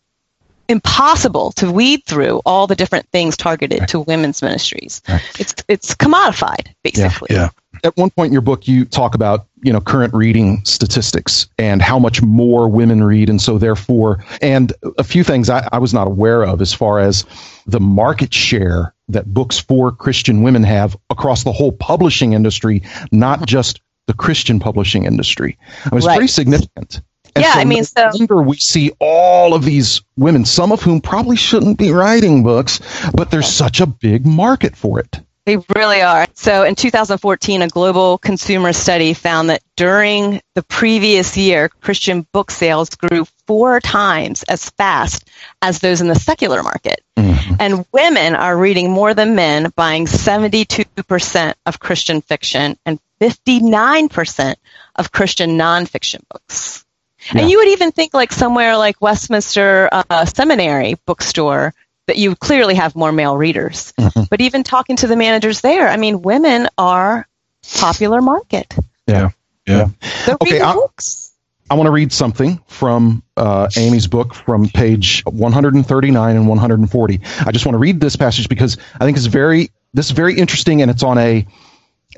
impossible 0.70 1.52
to 1.54 1.72
weed 1.72 2.06
through 2.06 2.42
all 2.46 2.68
the 2.68 2.76
different 2.76 3.10
things 3.10 3.36
targeted 3.36 3.80
right. 3.80 3.90
to 3.90 4.02
women's 4.02 4.42
ministries. 4.42 5.02
Right. 5.10 5.22
It's 5.40 5.56
it's 5.68 5.96
commodified 5.96 6.68
basically. 6.84 7.30
Yeah, 7.32 7.50
yeah. 7.50 7.50
At 7.84 7.96
one 7.98 8.10
point 8.10 8.28
in 8.28 8.34
your 8.34 8.42
book 8.42 8.68
you 8.68 8.86
talk 8.86 9.16
about, 9.16 9.48
you 9.64 9.74
know, 9.74 9.82
current 9.82 10.14
reading 10.14 10.64
statistics 10.66 11.48
and 11.58 11.82
how 11.82 12.00
much 12.00 12.22
more 12.22 12.68
women 12.68 13.04
read 13.04 13.30
and 13.30 13.42
so 13.42 13.58
therefore 13.58 14.24
and 14.42 14.74
a 14.98 15.04
few 15.04 15.24
things 15.24 15.50
I, 15.50 15.68
I 15.72 15.80
was 15.80 15.94
not 15.94 16.08
aware 16.08 16.44
of 16.44 16.62
as 16.62 16.74
far 16.74 17.00
as 17.00 17.26
the 17.66 17.80
market 17.80 18.34
share 18.34 18.94
that 19.10 19.34
books 19.34 19.60
for 19.60 19.92
Christian 19.92 20.44
women 20.44 20.64
have 20.64 20.96
across 21.10 21.44
the 21.44 21.52
whole 21.52 21.72
publishing 21.72 22.34
industry, 22.34 22.84
not 23.12 23.46
just 23.46 23.82
the 24.08 24.14
Christian 24.14 24.60
publishing 24.60 25.06
industry. 25.06 25.58
It 25.86 25.92
was 25.92 26.06
right. 26.06 26.16
pretty 26.16 26.32
significant. 26.32 27.02
And 27.36 27.44
yeah, 27.44 27.54
so 27.54 27.60
I 27.60 27.66
mean, 27.66 27.84
so 27.84 28.42
we 28.42 28.58
see 28.58 28.92
all 29.00 29.54
of 29.54 29.64
these 29.64 30.02
women, 30.18 30.46
some 30.46 30.72
of 30.72 30.82
whom 30.82 31.00
probably 31.00 31.36
shouldn't 31.36 31.78
be 31.78 31.92
writing 31.92 32.44
books, 32.44 32.80
but 33.14 33.30
there's 33.30 33.48
such 33.48 33.82
a 33.82 33.86
big 33.86 34.26
market 34.26 34.76
for 34.76 35.00
it. 35.00 35.20
They 35.50 35.58
really 35.76 36.04
are. 36.04 36.28
So 36.36 36.64
in 36.64 36.76
2014, 36.76 37.64
a 37.64 37.68
global 37.70 38.20
consumer 38.20 38.72
study 38.72 39.16
found 39.16 39.50
that 39.50 39.64
during 39.76 40.44
the 40.54 40.62
previous 40.62 41.36
year, 41.38 41.70
Christian 41.70 42.28
book 42.32 42.52
sales 42.52 42.92
grew 42.92 43.26
four 43.48 43.80
times 43.80 44.44
as 44.44 44.70
fast 44.70 45.28
as 45.60 45.80
those 45.80 46.02
in 46.02 46.08
the 46.08 46.14
secular 46.14 46.62
market. 46.62 47.02
Mm-hmm. 47.18 47.56
And 47.60 47.86
women 47.92 48.36
are 48.36 48.56
reading 48.56 48.92
more 48.92 49.16
than 49.16 49.34
men, 49.34 49.74
buying 49.76 50.06
72% 50.06 51.56
of 51.66 51.80
Christian 51.80 52.22
fiction 52.22 52.78
and 52.86 53.00
59% 53.20 54.56
of 54.98 55.12
Christian 55.12 55.58
nonfiction 55.58 56.22
books. 56.30 56.86
Yeah. 57.34 57.42
And 57.42 57.50
you 57.50 57.58
would 57.58 57.70
even 57.70 57.92
think 57.92 58.14
like 58.14 58.32
somewhere 58.32 58.78
like 58.78 59.02
Westminster 59.02 59.90
uh, 59.92 60.26
Seminary 60.26 60.94
bookstore 61.08 61.74
that 62.10 62.18
you 62.18 62.36
clearly 62.36 62.74
have 62.74 62.96
more 62.96 63.12
male 63.12 63.38
readers. 63.38 63.94
Mm-hmm. 64.00 64.24
But 64.32 64.42
even 64.42 64.64
talking 64.64 64.96
to 64.96 65.08
the 65.08 65.16
managers 65.16 65.62
there, 65.62 65.88
I 65.88 65.96
mean, 65.96 66.24
women 66.24 66.68
are 66.76 67.28
popular 67.76 68.20
market. 68.20 68.74
Yeah. 69.06 69.30
Yeah. 69.68 69.90
So 70.26 70.38
okay, 70.42 70.60
I, 70.60 70.74
books. 70.74 71.36
I 71.70 71.76
want 71.76 71.86
to 71.86 71.92
read 71.92 72.12
something 72.12 72.60
from 72.66 73.22
uh, 73.38 73.68
Aimee's 73.68 74.08
book 74.08 74.34
from 74.34 74.70
page 74.70 75.22
139 75.26 76.36
and 76.36 76.48
140. 76.48 77.22
I 77.46 77.52
just 77.52 77.68
want 77.68 77.76
to 77.76 77.80
read 77.80 78.02
this 78.02 78.16
passage 78.16 78.50
because 78.50 78.78
I 79.00 79.06
think 79.06 79.16
it's 79.16 79.28
very 79.28 79.70
this 79.94 80.08
is 80.08 80.12
very 80.12 80.36
interesting 80.36 80.82
and 80.82 80.90
it's 80.90 81.04
on 81.04 81.20
a 81.20 81.46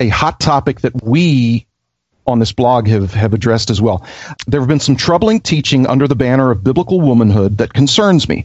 a 0.00 0.08
hot 0.08 0.40
topic 0.40 0.80
that 0.80 1.02
we 1.02 1.66
on 2.26 2.38
this 2.38 2.52
blog 2.52 2.86
have, 2.86 3.12
have 3.12 3.34
addressed 3.34 3.70
as 3.70 3.80
well. 3.80 4.06
There 4.46 4.60
have 4.60 4.68
been 4.68 4.80
some 4.80 4.96
troubling 4.96 5.40
teaching 5.40 5.86
under 5.86 6.06
the 6.06 6.14
banner 6.14 6.50
of 6.50 6.62
biblical 6.62 7.00
womanhood 7.00 7.58
that 7.58 7.72
concerns 7.72 8.28
me. 8.28 8.44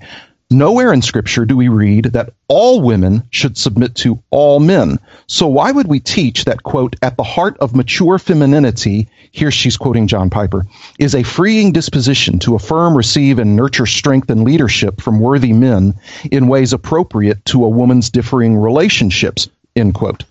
Nowhere 0.49 0.93
in 0.93 1.01
Scripture 1.01 1.43
do 1.43 1.57
we 1.57 1.67
read 1.67 2.05
that 2.05 2.29
all 2.47 2.79
women 2.79 3.21
should 3.31 3.57
submit 3.57 3.95
to 3.95 4.23
all 4.29 4.61
men. 4.61 4.97
So 5.27 5.45
why 5.45 5.73
would 5.73 5.87
we 5.87 5.99
teach 5.99 6.45
that, 6.45 6.63
quote, 6.63 6.95
at 7.01 7.17
the 7.17 7.23
heart 7.23 7.57
of 7.59 7.75
mature 7.75 8.17
femininity, 8.17 9.09
here 9.33 9.51
she's 9.51 9.75
quoting 9.75 10.07
John 10.07 10.29
Piper, 10.29 10.65
is 10.99 11.13
a 11.13 11.23
freeing 11.23 11.73
disposition 11.73 12.39
to 12.39 12.55
affirm, 12.55 12.95
receive, 12.95 13.39
and 13.39 13.57
nurture 13.57 13.85
strength 13.85 14.29
and 14.29 14.45
leadership 14.45 15.01
from 15.01 15.19
worthy 15.19 15.51
men 15.51 15.93
in 16.31 16.47
ways 16.47 16.71
appropriate 16.71 17.43
to 17.47 17.65
a 17.65 17.69
woman's 17.69 18.09
differing 18.09 18.55
relationships, 18.55 19.49
end 19.75 19.95
quote 19.95 20.23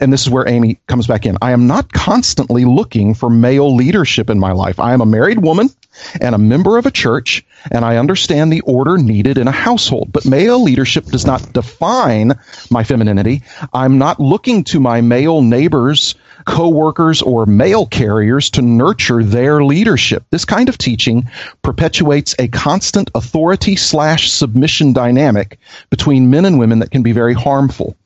and 0.00 0.12
this 0.12 0.22
is 0.22 0.30
where 0.30 0.48
Aimee 0.48 0.78
comes 0.86 1.06
back 1.06 1.24
in. 1.24 1.38
I 1.40 1.52
am 1.52 1.66
not 1.66 1.92
constantly 1.92 2.64
looking 2.64 3.14
for 3.14 3.30
male 3.30 3.74
leadership 3.74 4.28
in 4.28 4.38
my 4.38 4.52
life. 4.52 4.78
I 4.80 4.92
am 4.92 5.00
a 5.00 5.06
married 5.06 5.38
woman 5.38 5.70
and 6.20 6.34
a 6.34 6.38
member 6.38 6.78
of 6.78 6.86
a 6.86 6.90
church, 6.90 7.44
and 7.70 7.84
I 7.84 7.96
understand 7.96 8.52
the 8.52 8.60
order 8.62 8.98
needed 8.98 9.38
in 9.38 9.48
a 9.48 9.52
household. 9.52 10.12
But 10.12 10.26
male 10.26 10.62
leadership 10.62 11.06
does 11.06 11.26
not 11.26 11.52
define 11.52 12.32
my 12.70 12.84
femininity. 12.84 13.42
I'm 13.72 13.98
not 13.98 14.20
looking 14.20 14.64
to 14.64 14.80
my 14.80 15.00
male 15.00 15.42
neighbors, 15.42 16.14
co-workers, 16.44 17.22
or 17.22 17.46
mail 17.46 17.86
carriers 17.86 18.50
to 18.50 18.62
nurture 18.62 19.22
their 19.22 19.64
leadership. 19.64 20.24
This 20.30 20.44
kind 20.44 20.68
of 20.68 20.78
teaching 20.78 21.28
perpetuates 21.62 22.34
a 22.38 22.48
constant 22.48 23.10
authority 23.14 23.76
slash 23.76 24.30
submission 24.30 24.92
dynamic 24.92 25.58
between 25.90 26.30
men 26.30 26.44
and 26.44 26.58
women 26.58 26.80
that 26.80 26.90
can 26.90 27.02
be 27.02 27.12
very 27.12 27.34
harmful. 27.34 27.96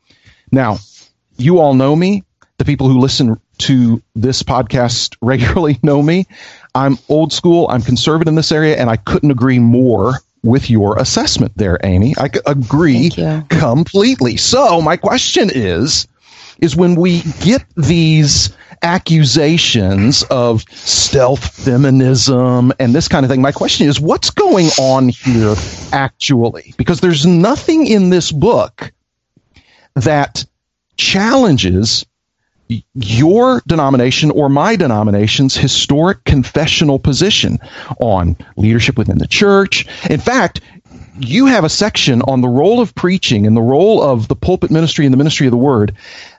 Now, 0.51 0.79
you 1.37 1.59
all 1.59 1.75
know 1.75 1.95
me. 1.95 2.25
The 2.59 2.65
people 2.65 2.89
who 2.89 2.99
listen 2.99 3.39
to 3.59 4.03
this 4.15 4.43
podcast 4.43 5.17
regularly 5.23 5.79
know 5.83 6.03
me. 6.03 6.27
I'm 6.77 6.99
old 7.09 7.33
school. 7.33 7.67
I'm 7.71 7.81
conservative 7.81 8.29
in 8.29 8.35
this 8.35 8.53
area, 8.53 8.77
and 8.77 8.91
I 8.91 8.97
couldn't 8.97 9.31
agree 9.31 9.59
more 9.59 10.21
with 10.43 10.69
your 10.69 10.99
assessment 10.99 11.53
there, 11.57 11.79
Aimee. 11.83 12.15
I 12.19 12.29
agree 12.45 13.11
completely. 13.49 14.37
So 14.37 14.83
my 14.83 14.99
question 14.99 15.51
is, 15.53 16.07
is 16.59 16.77
when 16.77 16.95
we 16.95 17.23
get 17.41 17.65
these 17.77 18.55
accusations 18.83 20.23
of 20.25 20.65
stealth 20.71 21.55
feminism 21.55 22.75
and 22.79 22.95
this 22.95 23.09
kind 23.09 23.25
of 23.25 23.31
thing, 23.31 23.41
my 23.41 23.53
question 23.53 23.89
is, 23.89 23.99
what's 23.99 24.29
going 24.29 24.67
on 24.79 25.09
here 25.09 25.55
actually? 25.93 26.75
Because 26.77 27.01
there's 27.01 27.25
nothing 27.25 27.87
in 27.87 28.11
this 28.11 28.31
book 28.31 28.93
that 29.95 30.45
challenges 30.99 32.05
your 32.95 33.63
denomination 33.67 34.31
or 34.31 34.49
my 34.49 34.77
denomination's 34.77 35.57
historic 35.57 36.25
confessional 36.25 36.99
position 36.99 37.59
on 38.01 38.37
leadership 38.57 38.99
within 38.99 39.19
the 39.19 39.27
church. 39.27 39.87
In 40.11 40.21
fact, 40.21 40.61
you 41.19 41.47
have 41.47 41.65
a 41.65 41.69
section 41.69 42.23
on 42.23 42.41
the 42.41 42.49
role 42.49 42.81
of 42.81 42.95
preaching 42.95 43.47
and 43.47 43.57
the 43.57 43.63
role 43.63 44.03
of 44.03 44.29
the 44.29 44.37
pulpit 44.37 44.71
ministry 44.71 45.07
and 45.07 45.13
the 45.13 45.19
ministry 45.19 45.47
of 45.47 45.51
the 45.51 45.57
word 45.57 45.95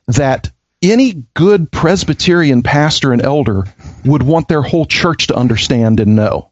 that 0.08 0.52
any 0.82 1.24
good 1.34 1.72
Presbyterian 1.72 2.62
pastor 2.62 3.12
and 3.12 3.22
elder 3.22 3.64
would 4.06 4.24
want 4.24 4.48
their 4.48 4.62
whole 4.62 4.86
church 4.86 5.28
to 5.28 5.36
understand 5.36 6.00
and 6.00 6.16
know. 6.16 6.52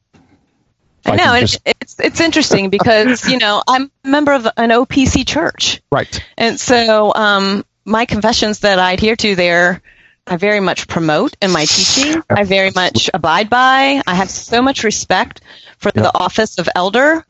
I 1.05 1.15
know 1.17 1.39
just... 1.39 1.59
it's 1.65 1.99
it's 1.99 2.19
interesting 2.19 2.71
because 2.71 3.29
you 3.29 3.37
know 3.37 3.61
I'm 3.67 3.91
a 4.03 4.07
member 4.07 4.33
of 4.33 4.47
an 4.57 4.71
OPC 4.71 5.27
church, 5.27 5.81
right? 5.91 6.23
And 6.35 6.59
so 6.59 7.13
um, 7.13 7.63
my 7.85 8.05
confessions 8.05 8.59
that 8.59 8.79
I 8.79 8.93
adhere 8.93 9.15
to 9.15 9.35
there, 9.35 9.81
I 10.27 10.37
very 10.37 10.59
much 10.59 10.87
promote 10.87 11.37
in 11.41 11.51
my 11.51 11.65
teaching. 11.65 12.23
I 12.29 12.43
very 12.43 12.71
much 12.71 13.09
abide 13.13 13.49
by. 13.49 14.01
I 14.07 14.15
have 14.15 14.29
so 14.29 14.61
much 14.61 14.83
respect 14.83 15.41
for 15.77 15.91
the 15.91 16.11
office 16.17 16.57
of 16.57 16.67
elder. 16.75 17.25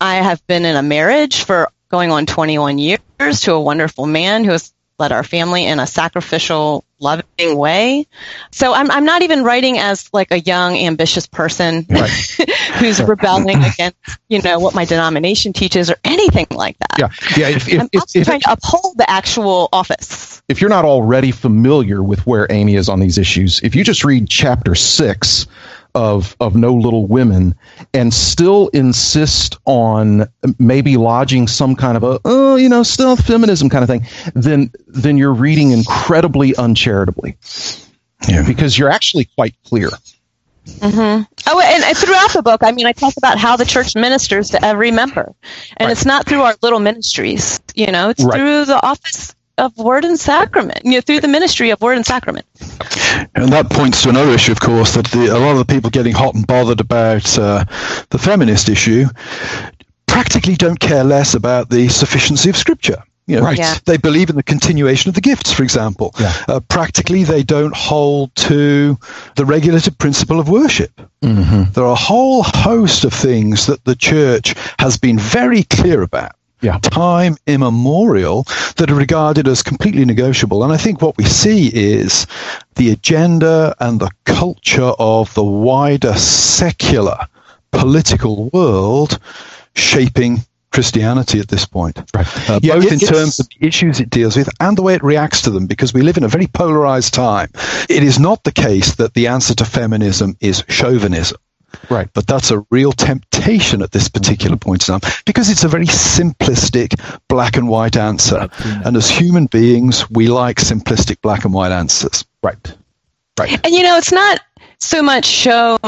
I 0.00 0.16
have 0.16 0.46
been 0.46 0.66
in 0.66 0.76
a 0.76 0.82
marriage 0.82 1.44
for 1.44 1.72
going 1.88 2.10
on 2.10 2.26
21 2.26 2.78
years 2.78 3.00
to 3.40 3.54
a 3.54 3.60
wonderful 3.60 4.06
man 4.06 4.44
who 4.44 4.50
has 4.50 4.74
led 4.98 5.12
our 5.12 5.24
family 5.24 5.66
in 5.66 5.80
a 5.80 5.86
sacrificial, 5.86 6.84
loving 7.00 7.56
way. 7.56 8.06
So 8.52 8.72
I'm, 8.72 8.90
I'm 8.90 9.04
not 9.04 9.22
even 9.22 9.42
writing 9.42 9.78
as 9.78 10.08
like 10.12 10.30
a 10.30 10.38
young, 10.38 10.76
ambitious 10.76 11.26
person 11.26 11.84
right. 11.88 12.10
who's 12.74 13.02
rebelling 13.02 13.62
against, 13.64 13.96
you 14.28 14.40
know, 14.42 14.58
what 14.60 14.74
my 14.74 14.84
denomination 14.84 15.52
teaches 15.52 15.90
or 15.90 15.96
anything 16.04 16.46
like 16.50 16.76
that. 16.78 16.98
Yeah. 16.98 17.08
Yeah. 17.36 17.56
If, 17.56 17.68
if, 17.68 17.80
I'm 17.80 17.88
if, 17.92 18.02
if, 18.14 18.26
trying 18.26 18.40
to 18.40 18.52
uphold 18.52 18.96
the 18.96 19.10
actual 19.10 19.68
office. 19.72 20.42
If 20.48 20.60
you're 20.60 20.70
not 20.70 20.84
already 20.84 21.32
familiar 21.32 22.02
with 22.02 22.26
where 22.26 22.46
Aimee 22.50 22.76
is 22.76 22.88
on 22.88 23.00
these 23.00 23.18
issues, 23.18 23.60
if 23.62 23.74
you 23.74 23.82
just 23.82 24.04
read 24.04 24.28
chapter 24.28 24.74
six 24.74 25.46
of 25.94 26.36
of 26.40 26.56
No 26.56 26.74
Little 26.74 27.06
Women 27.06 27.54
and 27.92 28.12
still 28.12 28.68
insist 28.68 29.58
on 29.64 30.28
maybe 30.58 30.96
lodging 30.96 31.46
some 31.46 31.76
kind 31.76 31.96
of 31.96 32.02
a 32.02 32.20
oh 32.24 32.56
you 32.56 32.68
know 32.68 32.82
stealth 32.82 33.24
feminism 33.26 33.68
kind 33.68 33.82
of 33.82 33.88
thing, 33.88 34.06
then 34.34 34.70
then 34.86 35.16
you're 35.16 35.32
reading 35.32 35.70
incredibly 35.70 36.54
uncharitably. 36.54 37.36
Yeah. 38.28 38.46
Because 38.46 38.78
you're 38.78 38.90
actually 38.90 39.26
quite 39.36 39.54
clear. 39.66 39.90
Mm-hmm. 40.66 41.24
Oh, 41.46 41.60
and 41.60 41.96
throughout 41.96 42.32
the 42.32 42.42
book, 42.42 42.62
I 42.64 42.72
mean, 42.72 42.86
I 42.86 42.92
talk 42.92 43.12
about 43.18 43.36
how 43.36 43.56
the 43.56 43.66
church 43.66 43.94
ministers 43.94 44.50
to 44.50 44.64
every 44.64 44.90
member, 44.90 45.34
and 45.76 45.88
right. 45.88 45.92
it's 45.92 46.06
not 46.06 46.26
through 46.26 46.40
our 46.40 46.54
little 46.62 46.80
ministries. 46.80 47.60
You 47.74 47.92
know, 47.92 48.08
it's 48.08 48.24
right. 48.24 48.38
through 48.38 48.64
the 48.64 48.82
office 48.82 49.34
of 49.58 49.76
word 49.76 50.04
and 50.04 50.18
sacrament, 50.18 50.80
you 50.84 50.92
know, 50.92 51.00
through 51.00 51.20
the 51.20 51.28
ministry 51.28 51.70
of 51.70 51.80
word 51.80 51.96
and 51.96 52.06
sacrament. 52.06 52.46
And 53.34 53.52
that 53.52 53.70
points 53.70 54.02
to 54.02 54.08
another 54.08 54.32
issue, 54.32 54.52
of 54.52 54.60
course, 54.60 54.94
that 54.94 55.06
the, 55.06 55.28
a 55.28 55.38
lot 55.38 55.52
of 55.52 55.58
the 55.58 55.72
people 55.72 55.90
getting 55.90 56.14
hot 56.14 56.34
and 56.34 56.46
bothered 56.46 56.80
about 56.80 57.38
uh, 57.38 57.64
the 58.10 58.18
feminist 58.18 58.68
issue 58.68 59.06
practically 60.06 60.54
don't 60.54 60.78
care 60.78 61.04
less 61.04 61.34
about 61.34 61.70
the 61.70 61.88
sufficiency 61.88 62.50
of 62.50 62.56
Scripture. 62.56 63.02
You 63.26 63.36
know, 63.36 63.42
right. 63.42 63.58
Yeah. 63.58 63.76
They 63.86 63.96
believe 63.96 64.28
in 64.28 64.36
the 64.36 64.42
continuation 64.42 65.08
of 65.08 65.14
the 65.14 65.22
gifts, 65.22 65.50
for 65.50 65.62
example. 65.62 66.14
Yeah. 66.20 66.34
Uh, 66.46 66.60
practically, 66.60 67.24
they 67.24 67.42
don't 67.42 67.74
hold 67.74 68.34
to 68.36 68.98
the 69.36 69.46
regulative 69.46 69.96
principle 69.96 70.38
of 70.38 70.50
worship. 70.50 70.92
Mm-hmm. 71.22 71.72
There 71.72 71.84
are 71.84 71.92
a 71.92 71.94
whole 71.94 72.42
host 72.42 73.04
of 73.04 73.14
things 73.14 73.66
that 73.66 73.82
the 73.84 73.96
church 73.96 74.54
has 74.78 74.98
been 74.98 75.18
very 75.18 75.62
clear 75.62 76.02
about 76.02 76.32
yeah. 76.64 76.78
time 76.78 77.36
immemorial 77.46 78.44
that 78.76 78.90
are 78.90 78.94
regarded 78.94 79.46
as 79.46 79.62
completely 79.62 80.04
negotiable. 80.04 80.64
And 80.64 80.72
I 80.72 80.76
think 80.76 81.02
what 81.02 81.16
we 81.18 81.24
see 81.24 81.70
is 81.72 82.26
the 82.76 82.90
agenda 82.90 83.76
and 83.80 84.00
the 84.00 84.10
culture 84.24 84.92
of 84.98 85.32
the 85.34 85.44
wider 85.44 86.14
secular 86.14 87.18
political 87.70 88.50
world 88.50 89.18
shaping 89.74 90.38
Christianity 90.70 91.38
at 91.38 91.46
this 91.46 91.66
point, 91.66 91.98
right. 92.14 92.50
uh, 92.50 92.58
yeah, 92.60 92.74
both 92.74 92.90
in 92.90 92.98
terms 92.98 93.38
of 93.38 93.48
the 93.48 93.64
issues 93.64 94.00
it 94.00 94.10
deals 94.10 94.36
with 94.36 94.48
and 94.58 94.76
the 94.76 94.82
way 94.82 94.94
it 94.94 95.04
reacts 95.04 95.40
to 95.42 95.50
them, 95.50 95.68
because 95.68 95.94
we 95.94 96.02
live 96.02 96.16
in 96.16 96.24
a 96.24 96.28
very 96.28 96.48
polarized 96.48 97.14
time. 97.14 97.48
It 97.88 98.02
is 98.02 98.18
not 98.18 98.42
the 98.42 98.50
case 98.50 98.96
that 98.96 99.14
the 99.14 99.28
answer 99.28 99.54
to 99.54 99.64
feminism 99.64 100.36
is 100.40 100.64
chauvinism. 100.68 101.38
Right. 101.90 102.08
But 102.12 102.26
that's 102.26 102.50
a 102.50 102.64
real 102.70 102.92
temptation 102.92 103.82
at 103.82 103.92
this 103.92 104.08
particular 104.08 104.56
point 104.56 104.88
in 104.88 104.98
time 104.98 105.10
because 105.26 105.50
it's 105.50 105.64
a 105.64 105.68
very 105.68 105.86
simplistic 105.86 106.98
black 107.28 107.56
and 107.56 107.68
white 107.68 107.96
answer. 107.96 108.48
And 108.84 108.96
as 108.96 109.08
human 109.08 109.46
beings, 109.46 110.08
we 110.10 110.28
like 110.28 110.56
simplistic 110.56 111.20
black 111.20 111.44
and 111.44 111.52
white 111.52 111.72
answers. 111.72 112.24
Right. 112.42 112.76
Right. 113.38 113.60
And 113.64 113.74
you 113.74 113.82
know, 113.82 113.96
it's 113.96 114.12
not 114.12 114.40
so 114.78 115.02
much 115.02 115.24
shown 115.24 115.78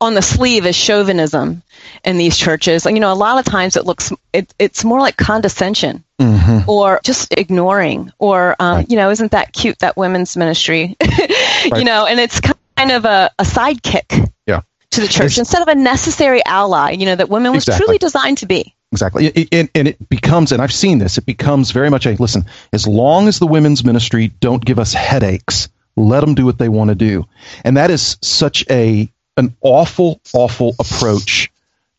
on 0.00 0.14
the 0.14 0.22
sleeve 0.22 0.66
as 0.66 0.76
chauvinism 0.76 1.62
in 2.04 2.18
these 2.18 2.36
churches. 2.36 2.84
And 2.86 2.96
You 2.96 3.00
know, 3.00 3.12
a 3.12 3.14
lot 3.14 3.38
of 3.38 3.44
times 3.44 3.76
it 3.76 3.86
looks 3.86 4.12
it, 4.32 4.52
it's 4.58 4.84
more 4.84 5.00
like 5.00 5.16
condescension 5.16 6.04
mm-hmm. 6.20 6.68
or 6.68 7.00
just 7.04 7.32
ignoring 7.36 8.12
or 8.18 8.56
um, 8.58 8.76
right. 8.76 8.90
you 8.90 8.96
know, 8.96 9.10
isn't 9.10 9.32
that 9.32 9.52
cute 9.52 9.78
that 9.78 9.96
women's 9.96 10.36
ministry? 10.36 10.96
right. 11.02 11.70
You 11.76 11.84
know, 11.84 12.06
and 12.06 12.20
it's 12.20 12.40
kind 12.76 12.92
of 12.92 13.04
a, 13.04 13.30
a 13.38 13.44
sidekick. 13.44 14.30
Yeah 14.46 14.62
to 14.92 15.00
the 15.00 15.08
church 15.08 15.38
instead 15.38 15.62
of 15.62 15.68
a 15.68 15.74
necessary 15.74 16.44
ally, 16.44 16.92
you 16.92 17.06
know, 17.06 17.14
that 17.14 17.28
women 17.28 17.52
was 17.52 17.64
exactly. 17.64 17.86
truly 17.86 17.98
designed 17.98 18.38
to 18.38 18.46
be. 18.46 18.74
Exactly. 18.92 19.28
and 19.52 19.70
it 19.74 20.08
becomes, 20.08 20.50
and 20.50 20.60
I've 20.60 20.72
seen 20.72 20.98
this, 20.98 21.16
it 21.16 21.24
becomes 21.24 21.70
very 21.70 21.90
much 21.90 22.06
a 22.06 22.10
listen, 22.14 22.44
as 22.72 22.88
long 22.88 23.28
as 23.28 23.38
the 23.38 23.46
women's 23.46 23.84
ministry 23.84 24.28
don't 24.40 24.64
give 24.64 24.80
us 24.80 24.92
headaches, 24.92 25.68
let 25.96 26.20
them 26.20 26.34
do 26.34 26.44
what 26.44 26.58
they 26.58 26.68
want 26.68 26.88
to 26.88 26.96
do. 26.96 27.26
And 27.64 27.76
that 27.76 27.90
is 27.90 28.16
such 28.20 28.64
a 28.68 29.08
an 29.36 29.56
awful, 29.60 30.20
awful 30.34 30.74
approach 30.78 31.50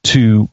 to 0.04 0.50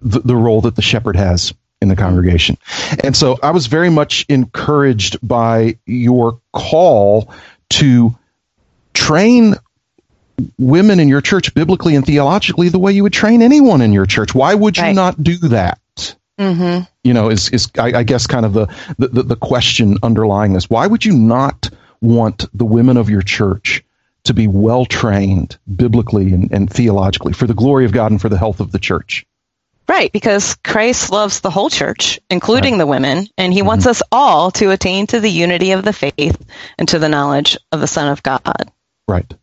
the, 0.00 0.20
the 0.20 0.36
role 0.36 0.62
that 0.62 0.76
the 0.76 0.82
shepherd 0.82 1.16
has 1.16 1.54
in 1.80 1.88
the 1.88 1.96
congregation. 1.96 2.58
And 3.02 3.16
so 3.16 3.38
I 3.42 3.50
was 3.50 3.66
very 3.66 3.90
much 3.90 4.26
encouraged 4.28 5.16
by 5.26 5.78
your 5.86 6.40
call 6.52 7.32
to 7.70 8.16
train 8.94 9.56
women 10.58 11.00
in 11.00 11.08
your 11.08 11.20
church 11.20 11.54
biblically 11.54 11.94
and 11.94 12.04
theologically 12.04 12.68
the 12.68 12.78
way 12.78 12.92
you 12.92 13.02
would 13.02 13.12
train 13.12 13.42
anyone 13.42 13.80
in 13.80 13.92
your 13.92 14.06
church. 14.06 14.34
Why 14.34 14.54
would 14.54 14.76
you 14.76 14.84
right. 14.84 14.94
not 14.94 15.22
do 15.22 15.36
that? 15.48 15.78
Mm-hmm. 16.38 16.84
You 17.04 17.14
know, 17.14 17.30
is 17.30 17.50
is 17.50 17.68
I, 17.78 17.98
I 17.98 18.02
guess 18.02 18.26
kind 18.26 18.46
of 18.46 18.52
the, 18.52 18.66
the 18.98 19.22
the 19.22 19.36
question 19.36 19.98
underlying 20.02 20.54
this. 20.54 20.68
Why 20.68 20.86
would 20.86 21.04
you 21.04 21.12
not 21.12 21.68
want 22.00 22.46
the 22.54 22.64
women 22.64 22.96
of 22.96 23.10
your 23.10 23.22
church 23.22 23.84
to 24.24 24.34
be 24.34 24.48
well 24.48 24.86
trained 24.86 25.58
biblically 25.74 26.32
and, 26.32 26.50
and 26.52 26.70
theologically 26.70 27.32
for 27.32 27.46
the 27.46 27.54
glory 27.54 27.84
of 27.84 27.92
God 27.92 28.10
and 28.10 28.20
for 28.20 28.28
the 28.28 28.38
health 28.38 28.60
of 28.60 28.72
the 28.72 28.78
church? 28.78 29.26
Right, 29.88 30.12
because 30.12 30.54
Christ 30.64 31.10
loves 31.10 31.40
the 31.40 31.50
whole 31.50 31.68
church, 31.68 32.20
including 32.30 32.74
right. 32.74 32.78
the 32.78 32.86
women, 32.86 33.26
and 33.36 33.52
he 33.52 33.60
mm-hmm. 33.60 33.68
wants 33.68 33.86
us 33.86 34.02
all 34.12 34.50
to 34.52 34.70
attain 34.70 35.06
to 35.08 35.20
the 35.20 35.30
unity 35.30 35.72
of 35.72 35.84
the 35.84 35.92
faith 35.92 36.42
and 36.78 36.88
to 36.88 36.98
the 36.98 37.08
knowledge 37.08 37.58
of 37.72 37.80
the 37.80 37.86
Son 37.86 38.08
of 38.08 38.22
God. 38.22 38.70
Right, 39.08 39.26
right. 39.28 39.34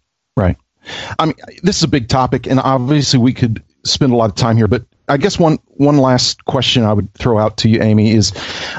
I 1.19 1.25
mean, 1.25 1.35
this 1.61 1.77
is 1.77 1.83
a 1.83 1.87
big 1.87 2.07
topic, 2.07 2.47
and 2.47 2.59
obviously 2.59 3.19
we 3.19 3.33
could 3.33 3.61
spend 3.83 4.11
a 4.11 4.15
lot 4.15 4.29
of 4.29 4.35
time 4.35 4.57
here, 4.57 4.67
but 4.67 4.85
I 5.09 5.17
guess 5.17 5.39
one 5.39 5.57
one 5.69 5.97
last 5.97 6.45
question 6.45 6.83
I 6.83 6.93
would 6.93 7.13
throw 7.15 7.39
out 7.39 7.57
to 7.57 7.69
you, 7.69 7.81
Aimee, 7.81 8.11
is 8.11 8.31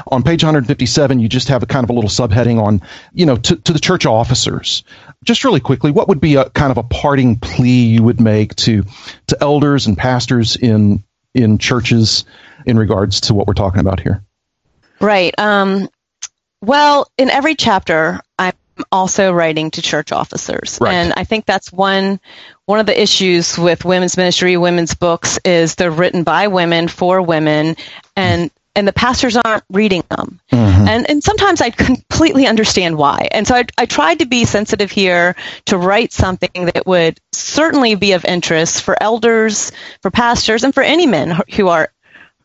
on 0.07 0.23
page 0.23 0.43
157. 0.43 1.19
You 1.19 1.27
just 1.27 1.49
have 1.49 1.61
a 1.61 1.65
kind 1.65 1.83
of 1.83 1.89
a 1.89 1.93
little 1.93 2.09
subheading 2.09 2.61
on, 2.61 2.81
you 3.13 3.25
know, 3.25 3.35
to, 3.35 3.55
to 3.57 3.73
the 3.73 3.79
church 3.79 4.05
officers. 4.05 4.83
Just 5.25 5.43
really 5.43 5.59
quickly, 5.59 5.91
what 5.91 6.07
would 6.07 6.21
be 6.21 6.35
a 6.35 6.49
kind 6.51 6.71
of 6.71 6.77
a 6.77 6.83
parting 6.83 7.37
plea 7.37 7.85
you 7.85 8.01
would 8.03 8.21
make 8.21 8.55
to 8.55 8.83
to 9.27 9.37
elders 9.41 9.85
and 9.85 9.97
pastors 9.97 10.55
in 10.55 11.03
in 11.35 11.57
churches 11.57 12.25
in 12.65 12.79
regards 12.79 13.21
to 13.21 13.33
what 13.33 13.45
we're 13.45 13.53
talking 13.53 13.81
about 13.81 13.99
here? 13.99 14.23
Right. 15.01 15.37
Um, 15.37 15.89
well, 16.61 17.07
in 17.17 17.29
every 17.29 17.55
chapter, 17.55 18.21
I'm 18.39 18.53
also 18.91 19.31
writing 19.31 19.71
to 19.71 19.81
church 19.81 20.11
officers, 20.11 20.77
right. 20.81 20.93
and 20.93 21.13
I 21.15 21.23
think 21.23 21.45
that's 21.45 21.71
one 21.71 22.19
one 22.65 22.79
of 22.79 22.85
the 22.85 23.01
issues 23.01 23.57
with 23.57 23.83
women's 23.83 24.17
ministry, 24.17 24.55
women's 24.57 24.93
books, 24.93 25.39
is 25.43 25.75
they're 25.75 25.91
written 25.91 26.23
by 26.23 26.47
women 26.47 26.87
for 26.87 27.21
women, 27.21 27.75
and 28.15 28.51
and 28.75 28.87
the 28.87 28.93
pastors 28.93 29.35
aren't 29.35 29.63
reading 29.69 30.03
them. 30.09 30.39
Mm-hmm. 30.51 30.87
And 30.87 31.09
and 31.09 31.23
sometimes 31.23 31.61
I 31.61 31.69
completely 31.69 32.47
understand 32.47 32.97
why. 32.97 33.27
And 33.31 33.47
so 33.47 33.55
I, 33.55 33.65
I 33.77 33.85
tried 33.85 34.19
to 34.19 34.25
be 34.25 34.45
sensitive 34.45 34.91
here 34.91 35.35
to 35.65 35.77
write 35.77 36.13
something 36.13 36.65
that 36.73 36.85
would 36.85 37.19
certainly 37.31 37.95
be 37.95 38.13
of 38.13 38.25
interest 38.25 38.83
for 38.83 39.01
elders, 39.01 39.71
for 40.01 40.11
pastors, 40.11 40.63
and 40.63 40.73
for 40.73 40.83
any 40.83 41.05
men 41.05 41.37
who 41.53 41.67
are 41.67 41.91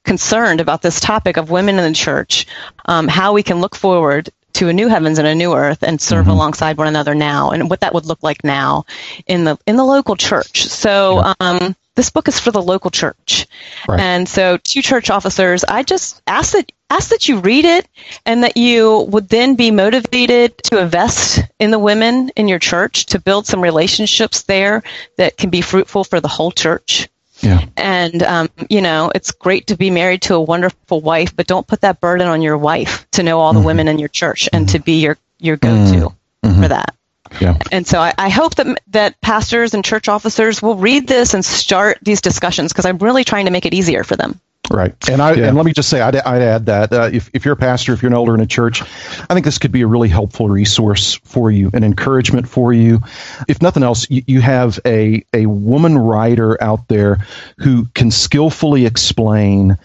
concerned 0.04 0.60
about 0.60 0.82
this 0.82 1.00
topic 1.00 1.36
of 1.36 1.50
women 1.50 1.78
in 1.78 1.84
the 1.84 1.94
church, 1.94 2.46
um, 2.86 3.08
how 3.08 3.32
we 3.32 3.42
can 3.42 3.60
look 3.60 3.74
forward 3.74 4.30
to 4.56 4.68
a 4.68 4.72
new 4.72 4.88
heavens 4.88 5.18
and 5.18 5.28
a 5.28 5.34
new 5.34 5.52
earth 5.52 5.82
and 5.82 6.00
serve 6.00 6.22
mm-hmm. 6.22 6.30
alongside 6.30 6.78
one 6.78 6.88
another 6.88 7.14
now 7.14 7.50
and 7.50 7.68
what 7.68 7.80
that 7.80 7.92
would 7.92 8.06
look 8.06 8.22
like 8.22 8.42
now 8.42 8.84
in 9.26 9.44
the 9.44 9.58
in 9.66 9.76
the 9.76 9.84
local 9.84 10.16
church 10.16 10.64
so 10.64 11.20
yeah. 11.20 11.34
um, 11.40 11.76
this 11.94 12.08
book 12.08 12.26
is 12.26 12.40
for 12.40 12.50
the 12.50 12.62
local 12.62 12.90
church 12.90 13.46
right. 13.86 14.00
and 14.00 14.26
so 14.26 14.56
to 14.56 14.80
church 14.80 15.10
officers 15.10 15.62
i 15.64 15.82
just 15.82 16.22
ask 16.26 16.52
that 16.52 16.72
ask 16.88 17.10
that 17.10 17.28
you 17.28 17.40
read 17.40 17.66
it 17.66 17.86
and 18.24 18.44
that 18.44 18.56
you 18.56 19.00
would 19.10 19.28
then 19.28 19.56
be 19.56 19.70
motivated 19.70 20.56
to 20.58 20.80
invest 20.80 21.40
in 21.58 21.70
the 21.70 21.78
women 21.78 22.30
in 22.36 22.48
your 22.48 22.58
church 22.58 23.06
to 23.06 23.18
build 23.18 23.46
some 23.46 23.60
relationships 23.60 24.42
there 24.42 24.82
that 25.18 25.36
can 25.36 25.50
be 25.50 25.60
fruitful 25.60 26.04
for 26.04 26.20
the 26.20 26.28
whole 26.28 26.52
church 26.52 27.08
yeah. 27.40 27.66
And, 27.76 28.22
um, 28.22 28.48
you 28.70 28.80
know, 28.80 29.10
it's 29.14 29.30
great 29.30 29.68
to 29.68 29.76
be 29.76 29.90
married 29.90 30.22
to 30.22 30.34
a 30.34 30.40
wonderful 30.40 31.00
wife, 31.00 31.36
but 31.36 31.46
don't 31.46 31.66
put 31.66 31.82
that 31.82 32.00
burden 32.00 32.28
on 32.28 32.42
your 32.42 32.56
wife 32.56 33.06
to 33.12 33.22
know 33.22 33.40
all 33.40 33.52
the 33.52 33.58
mm-hmm. 33.58 33.66
women 33.66 33.88
in 33.88 33.98
your 33.98 34.08
church 34.08 34.48
and 34.52 34.66
mm-hmm. 34.66 34.72
to 34.72 34.82
be 34.82 35.00
your, 35.00 35.18
your 35.38 35.56
go 35.56 35.70
to 35.70 36.14
mm-hmm. 36.42 36.62
for 36.62 36.68
that. 36.68 36.94
Yeah. 37.40 37.58
And 37.72 37.86
so 37.86 37.98
I, 37.98 38.14
I, 38.16 38.28
hope 38.28 38.54
that 38.54 38.80
that 38.88 39.20
pastors 39.20 39.74
and 39.74 39.84
church 39.84 40.08
officers 40.08 40.62
will 40.62 40.76
read 40.76 41.06
this 41.06 41.34
and 41.34 41.44
start 41.44 41.98
these 42.00 42.20
discussions 42.20 42.72
because 42.72 42.86
I'm 42.86 42.98
really 42.98 43.24
trying 43.24 43.46
to 43.46 43.50
make 43.50 43.66
it 43.66 43.74
easier 43.74 44.04
for 44.04 44.16
them. 44.16 44.40
Right, 44.70 44.94
and 45.08 45.22
I 45.22 45.34
yeah. 45.34 45.48
and 45.48 45.56
let 45.56 45.64
me 45.64 45.72
just 45.72 45.88
say, 45.88 46.00
I'd, 46.00 46.16
I'd 46.16 46.42
add 46.42 46.66
that 46.66 46.92
uh, 46.92 47.10
if 47.12 47.30
if 47.32 47.44
you're 47.44 47.54
a 47.54 47.56
pastor, 47.56 47.92
if 47.92 48.02
you're 48.02 48.10
an 48.10 48.14
elder 48.14 48.34
in 48.34 48.40
a 48.40 48.46
church, 48.46 48.82
I 48.82 49.34
think 49.34 49.44
this 49.44 49.58
could 49.58 49.70
be 49.70 49.82
a 49.82 49.86
really 49.86 50.08
helpful 50.08 50.48
resource 50.48 51.14
for 51.24 51.50
you, 51.50 51.70
an 51.72 51.84
encouragement 51.84 52.48
for 52.48 52.72
you. 52.72 53.00
If 53.48 53.62
nothing 53.62 53.82
else, 53.82 54.10
you, 54.10 54.22
you 54.26 54.40
have 54.40 54.80
a 54.84 55.24
a 55.32 55.46
woman 55.46 55.96
writer 55.96 56.60
out 56.62 56.88
there 56.88 57.24
who 57.58 57.86
can 57.94 58.10
skillfully 58.10 58.86
explain 58.86 59.78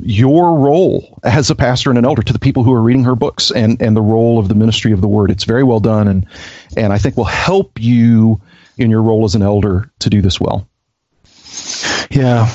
your 0.00 0.58
role 0.58 1.18
as 1.24 1.50
a 1.50 1.54
pastor 1.54 1.90
and 1.90 1.98
an 1.98 2.04
elder 2.04 2.22
to 2.22 2.32
the 2.32 2.38
people 2.38 2.62
who 2.62 2.72
are 2.72 2.80
reading 2.80 3.04
her 3.04 3.14
books 3.14 3.50
and 3.50 3.80
and 3.82 3.96
the 3.96 4.02
role 4.02 4.38
of 4.38 4.48
the 4.48 4.54
ministry 4.54 4.92
of 4.92 5.00
the 5.00 5.08
word. 5.08 5.30
It's 5.30 5.44
very 5.44 5.62
well 5.62 5.80
done, 5.80 6.08
and 6.08 6.26
and 6.76 6.92
I 6.92 6.98
think 6.98 7.16
will 7.16 7.24
help 7.24 7.80
you 7.80 8.40
in 8.78 8.90
your 8.90 9.02
role 9.02 9.24
as 9.24 9.34
an 9.34 9.42
elder 9.42 9.90
to 10.00 10.10
do 10.10 10.22
this 10.22 10.40
well. 10.40 10.66
Yeah, 12.10 12.50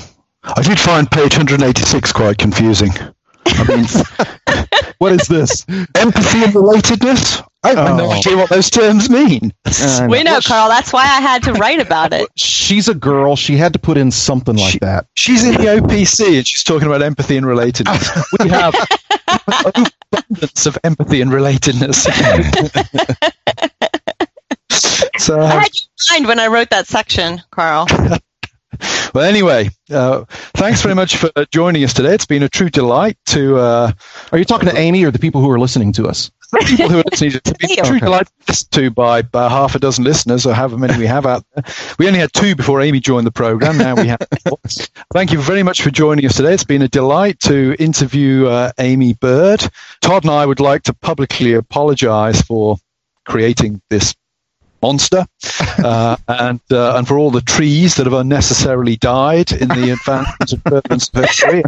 I 0.56 0.62
did 0.62 0.80
find 0.80 1.10
page 1.10 1.38
186 1.38 2.12
quite 2.14 2.38
confusing. 2.38 2.92
I 3.46 3.64
mean, 3.64 3.86
what 4.98 5.14
is 5.14 5.28
this? 5.28 5.66
Empathy 5.96 6.44
and 6.44 6.54
relatedness? 6.54 7.46
I 7.64 7.70
have 7.70 7.78
oh. 7.92 7.98
no 7.98 8.12
idea 8.12 8.38
what 8.38 8.50
those 8.50 8.70
terms 8.70 9.10
mean. 9.10 9.52
Uh, 9.66 10.08
we 10.10 10.24
know, 10.24 10.40
Carl. 10.42 10.70
That's 10.70 10.94
why 10.94 11.02
I 11.02 11.20
had 11.20 11.44
to 11.44 11.54
write 11.54 11.80
about 11.80 12.14
it. 12.14 12.28
She's 12.38 12.88
a 12.88 12.96
girl. 12.96 13.36
She 13.36 13.58
had 13.58 13.74
to 13.74 13.80
put 13.80 13.98
in 13.98 14.12
something 14.12 14.56
like 14.56 14.74
she, 14.74 14.80
that. 14.80 15.08
She's 15.16 15.44
in 15.44 15.56
the 15.56 15.82
OPC 15.82 16.38
and 16.38 16.48
she's 16.48 16.64
talking 16.64 16.88
about 16.88 17.02
empathy 17.02 17.36
and 17.36 17.46
relatedness. 17.46 18.24
we 18.40 18.50
have 18.50 18.76
abundance 20.12 20.66
of 20.66 20.78
empathy 20.84 21.22
and 21.22 21.32
relatedness. 21.32 21.96
so, 25.18 25.42
I 25.42 25.48
had 25.48 25.76
you 25.76 25.82
in 25.82 26.14
mind 26.14 26.28
when 26.28 26.40
I 26.40 26.48
wrote 26.48 26.70
that 26.70 26.88
section, 26.88 27.42
Carl. 27.52 27.88
Well, 29.14 29.24
anyway, 29.24 29.70
uh, 29.90 30.26
thanks 30.54 30.82
very 30.82 30.94
much 30.94 31.16
for 31.18 31.32
joining 31.52 31.84
us 31.84 31.94
today. 31.94 32.14
It's 32.14 32.26
been 32.26 32.44
a 32.44 32.50
true 32.50 32.70
delight 32.70 33.18
to. 33.28 33.58
Uh, 33.58 33.92
are 34.32 34.38
you 34.38 34.46
talking 34.46 34.70
to 34.70 34.78
Aimee 34.78 35.06
or 35.06 35.12
the 35.12 35.18
people 35.18 35.42
who 35.42 35.50
are 35.50 35.58
listening 35.58 35.94
to 35.94 36.08
us? 36.08 36.30
people 36.66 36.90
who 36.90 37.00
are 37.00 37.04
listening 37.12 37.32
to 37.32 37.56
be 37.60 37.76
true 37.84 38.00
delight 38.00 38.28
listened 38.48 38.72
to 38.72 38.90
by, 38.92 39.22
by 39.22 39.50
half 39.50 39.76
a 39.76 39.80
dozen 39.80 40.04
listeners, 40.04 40.46
or 40.46 40.54
however 40.54 40.78
many 40.78 40.98
we 40.98 41.06
have 41.06 41.26
out 41.26 41.44
there. 41.54 41.64
We 42.00 42.08
only 42.08 42.20
had 42.20 42.32
two 42.34 42.56
before 42.56 42.82
Aimee 42.82 43.00
joined 43.00 43.28
the 43.28 43.32
program. 43.32 43.78
Now 43.78 43.96
we 43.96 44.08
have. 44.08 44.20
Thank 45.14 45.32
you 45.32 45.42
very 45.42 45.64
much 45.64 45.82
for 45.82 45.90
joining 45.90 46.26
us 46.26 46.36
today. 46.36 46.54
It's 46.54 46.64
been 46.64 46.82
a 46.82 46.88
delight 46.88 47.40
to 47.42 47.76
interview 47.80 48.48
uh, 48.48 48.72
Aimee 48.78 49.14
Byrd. 49.14 49.68
Todd 50.02 50.24
and 50.24 50.32
I 50.32 50.46
would 50.46 50.60
like 50.60 50.84
to 50.84 50.94
publicly 50.94 51.54
apologize 51.54 52.42
for 52.42 52.78
creating 53.26 53.82
this 53.90 54.14
monster, 54.82 55.26
uh, 55.84 56.18
and 56.28 56.60
uh, 56.72 56.98
and 56.98 57.08
for 57.08 57.18
all 57.18 57.32
the 57.32 57.42
trees 57.42 57.96
that 57.96 58.06
have 58.06 58.14
unnecessarily 58.14 58.96
died 58.98 59.52
in 59.52 59.68
the 59.70 59.92
advancement 59.92 60.54
of 60.54 60.64
Bertman's 60.64 61.10
career. 61.10 61.64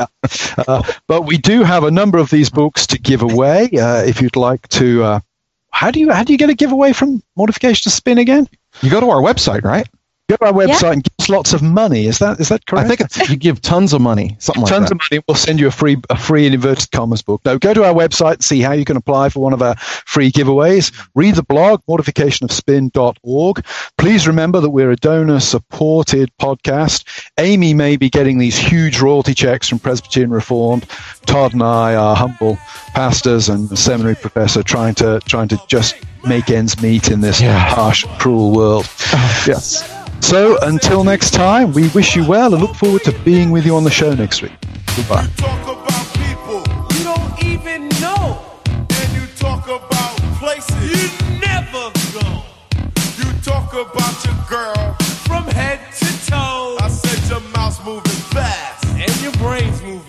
Uh, 0.68 0.84
but 1.08 1.24
we 1.24 1.38
do 1.38 1.64
have 1.64 1.84
a 1.84 1.92
number 1.92 2.18
of 2.18 2.30
these 2.30 2.50
books 2.50 2.88
to 2.88 3.00
give 3.00 3.22
away. 3.22 3.70
Uh, 3.74 4.04
if 4.04 4.22
you'd 4.22 4.36
like 4.36 4.68
to, 4.70 5.04
uh, 5.04 5.20
how 5.72 5.92
do 5.92 6.00
you 6.00 6.12
how 6.12 6.24
do 6.24 6.34
you 6.34 6.38
get 6.40 6.50
a 6.50 6.56
giveaway 6.56 6.94
from 6.94 7.22
Mortification 7.36 7.84
to 7.84 7.96
Spin 7.96 8.18
again? 8.18 8.48
You 8.82 8.90
go 8.90 9.00
to 9.00 9.10
our 9.10 9.22
website, 9.22 9.64
right? 9.64 9.88
Go 10.30 10.36
to 10.36 10.46
our 10.46 10.54
website 10.54 10.82
yeah. 10.84 10.92
and 10.92 11.04
give 11.04 11.14
us 11.20 11.28
lots 11.28 11.54
of 11.54 11.64
money. 11.64 12.06
Is 12.06 12.20
that 12.20 12.40
is 12.40 12.50
that 12.50 12.64
correct? 12.68 12.86
I 12.86 12.88
think 12.88 13.02
it's, 13.02 13.30
you 13.32 13.36
give 13.36 13.62
tons 13.64 13.94
of 13.94 14.02
money, 14.02 14.36
something 14.38 14.62
like 14.62 14.72
tons 14.72 14.90
that. 14.90 14.96
of 14.96 15.02
money. 15.10 15.24
We'll 15.28 15.34
send 15.34 15.60
you 15.60 15.66
a 15.66 15.72
free 15.72 15.98
a 16.12 16.16
free 16.16 16.46
inverted 16.46 16.92
commas 16.92 17.24
book. 17.24 17.42
No, 17.46 17.58
go 17.58 17.74
to 17.74 17.84
our 17.84 17.96
website 17.96 18.34
and 18.34 18.44
see 18.44 18.62
how 18.62 18.74
you 18.74 18.86
can 18.86 18.96
apply 18.96 19.30
for 19.30 19.40
one 19.40 19.54
of 19.54 19.64
our 19.64 19.76
free 19.76 20.32
giveaways. 20.32 20.94
Read 21.16 21.34
the 21.34 21.42
blog 21.42 21.82
mortificationofspin.org. 21.90 23.66
Please 23.98 24.28
remember 24.28 24.62
that 24.62 24.70
we're 24.70 24.92
a 24.92 24.96
donor 24.96 25.40
supported 25.40 26.30
podcast. 26.40 27.06
Aimee 27.40 27.74
may 27.74 27.98
be 27.98 28.12
getting 28.12 28.38
these 28.38 28.56
huge 28.56 29.02
royalty 29.02 29.34
checks 29.34 29.68
from 29.68 29.80
Presbyterian 29.80 30.30
Reformed. 30.30 30.86
Todd 31.26 31.54
and 31.54 31.64
I 31.64 31.96
are 31.96 32.16
humble 32.16 32.58
pastors 32.94 33.50
and 33.50 33.76
seminary 33.78 34.16
professor 34.16 34.62
trying 34.62 34.94
to 34.96 35.22
trying 35.22 35.48
to 35.48 35.60
just 35.68 35.96
make 36.28 36.52
ends 36.52 36.80
meet 36.84 37.10
in 37.10 37.22
this 37.22 37.42
yeah. 37.42 37.58
harsh, 37.58 38.06
cruel 38.20 38.52
world. 38.52 38.88
Ah. 39.12 39.16
Oh, 39.16 39.44
yes. 39.48 39.99
So 40.22 40.58
until 40.62 41.04
next 41.04 41.32
time, 41.32 41.74
we 41.74 41.90
wish 41.90 42.16
you 42.16 42.28
well 42.28 42.54
and 42.54 42.62
look 42.62 42.76
forward 42.76 43.04
to 43.04 43.12
being 43.24 43.52
with 43.52 43.66
you 43.66 43.76
on 43.76 43.84
the 43.84 43.92
show 43.92 44.14
next 44.14 44.42
week. 44.42 44.54
Goodbye. 44.96 45.28
about 53.80 54.26
your 54.26 54.36
girl 54.50 54.94
from 55.00 55.46
head 55.48 55.80
to 55.94 56.30
toe. 56.30 56.78
I 56.82 56.90
said 56.90 57.30
your 57.30 57.40
mouth's 57.52 57.84
moving 57.86 58.12
fast 58.34 58.86
and 58.88 59.22
your 59.22 59.32
brain's 59.34 59.82
moving 59.82 60.09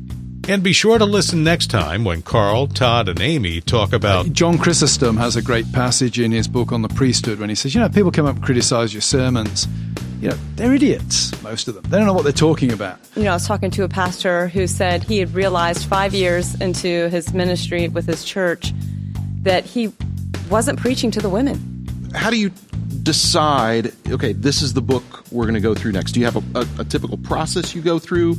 And 0.47 0.63
be 0.63 0.73
sure 0.73 0.97
to 0.97 1.05
listen 1.05 1.43
next 1.43 1.67
time 1.67 2.03
when 2.03 2.23
Carl, 2.23 2.67
Todd, 2.67 3.07
and 3.07 3.21
Aimee 3.21 3.61
talk 3.61 3.93
about. 3.93 4.33
John 4.33 4.57
Chrysostom 4.57 5.17
has 5.17 5.35
a 5.35 5.41
great 5.41 5.71
passage 5.71 6.19
in 6.19 6.31
his 6.31 6.47
book 6.47 6.71
on 6.71 6.81
the 6.81 6.89
priesthood 6.89 7.39
when 7.39 7.49
he 7.49 7.55
says, 7.55 7.75
You 7.75 7.81
know, 7.81 7.89
people 7.89 8.11
come 8.11 8.25
up 8.25 8.35
and 8.35 8.43
criticize 8.43 8.93
your 8.93 9.01
sermons. 9.01 9.67
You 10.19 10.29
know, 10.29 10.37
they're 10.55 10.73
idiots, 10.73 11.31
most 11.41 11.67
of 11.67 11.75
them. 11.75 11.83
They 11.89 11.97
don't 11.97 12.05
know 12.05 12.13
what 12.13 12.23
they're 12.23 12.31
talking 12.31 12.71
about. 12.71 12.99
You 13.15 13.23
know, 13.23 13.31
I 13.31 13.33
was 13.33 13.47
talking 13.47 13.71
to 13.71 13.83
a 13.83 13.89
pastor 13.89 14.47
who 14.47 14.67
said 14.67 15.03
he 15.03 15.19
had 15.19 15.33
realized 15.33 15.85
five 15.85 16.13
years 16.13 16.59
into 16.59 17.09
his 17.09 17.33
ministry 17.33 17.87
with 17.87 18.05
his 18.05 18.23
church 18.23 18.73
that 19.43 19.65
he 19.65 19.91
wasn't 20.49 20.79
preaching 20.79 21.11
to 21.11 21.19
the 21.19 21.29
women. 21.29 21.87
How 22.13 22.29
do 22.29 22.37
you 22.37 22.51
decide, 23.03 23.93
okay, 24.09 24.33
this 24.33 24.61
is 24.61 24.73
the 24.73 24.81
book 24.81 25.03
we're 25.31 25.45
going 25.45 25.55
to 25.55 25.61
go 25.61 25.73
through 25.73 25.93
next? 25.93 26.11
Do 26.11 26.19
you 26.19 26.25
have 26.25 26.35
a, 26.35 26.59
a, 26.59 26.67
a, 26.79 26.85
typical 26.85 27.17
process 27.17 27.73
you 27.73 27.81
go 27.81 27.99
through? 27.99 28.35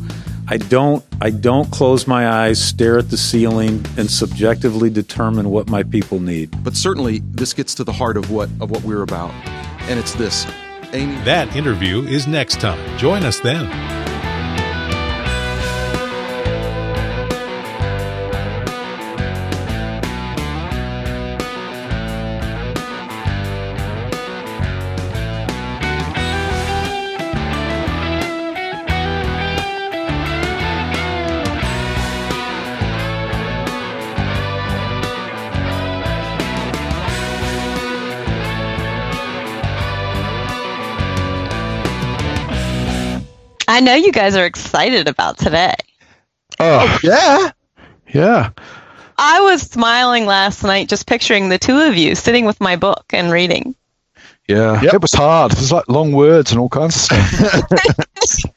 I 0.48 0.56
don't. 0.56 1.04
I 1.20 1.30
don't 1.30 1.70
close 1.70 2.06
my 2.06 2.28
eyes, 2.28 2.62
stare 2.62 2.98
at 2.98 3.10
the 3.10 3.16
ceiling, 3.16 3.84
and 3.96 4.10
subjectively 4.10 4.90
determine 4.90 5.50
what 5.50 5.68
my 5.68 5.82
people 5.82 6.20
need. 6.20 6.62
But 6.62 6.76
certainly, 6.76 7.20
this 7.20 7.52
gets 7.52 7.74
to 7.76 7.84
the 7.84 7.92
heart 7.92 8.16
of 8.16 8.30
what 8.30 8.48
of 8.60 8.70
what 8.70 8.82
we're 8.82 9.02
about, 9.02 9.32
and 9.88 9.98
it's 9.98 10.14
this. 10.14 10.46
Aimee. 10.92 11.24
That 11.24 11.54
interview 11.56 12.02
is 12.02 12.26
next 12.26 12.60
time. 12.60 12.98
Join 12.98 13.22
us 13.22 13.40
then. 13.40 14.11
I 43.72 43.80
know 43.80 43.94
you 43.94 44.12
guys 44.12 44.36
are 44.36 44.44
excited 44.44 45.08
about 45.08 45.38
today. 45.38 45.72
Oh, 46.60 46.98
yeah. 47.02 47.52
Yeah. 48.12 48.50
I 49.16 49.40
was 49.40 49.62
smiling 49.62 50.26
last 50.26 50.62
night 50.62 50.90
just 50.90 51.06
picturing 51.06 51.48
the 51.48 51.56
two 51.56 51.78
of 51.78 51.96
you 51.96 52.14
sitting 52.14 52.44
with 52.44 52.60
my 52.60 52.76
book 52.76 53.06
and 53.14 53.32
reading. 53.32 53.74
Yeah, 54.46 54.82
yep. 54.82 54.92
it 54.92 55.00
was 55.00 55.14
hard. 55.14 55.52
There's 55.52 55.72
like 55.72 55.88
long 55.88 56.12
words 56.12 56.52
and 56.52 56.60
all 56.60 56.68
kinds 56.68 56.96
of 56.96 57.00
stuff. 57.00 58.44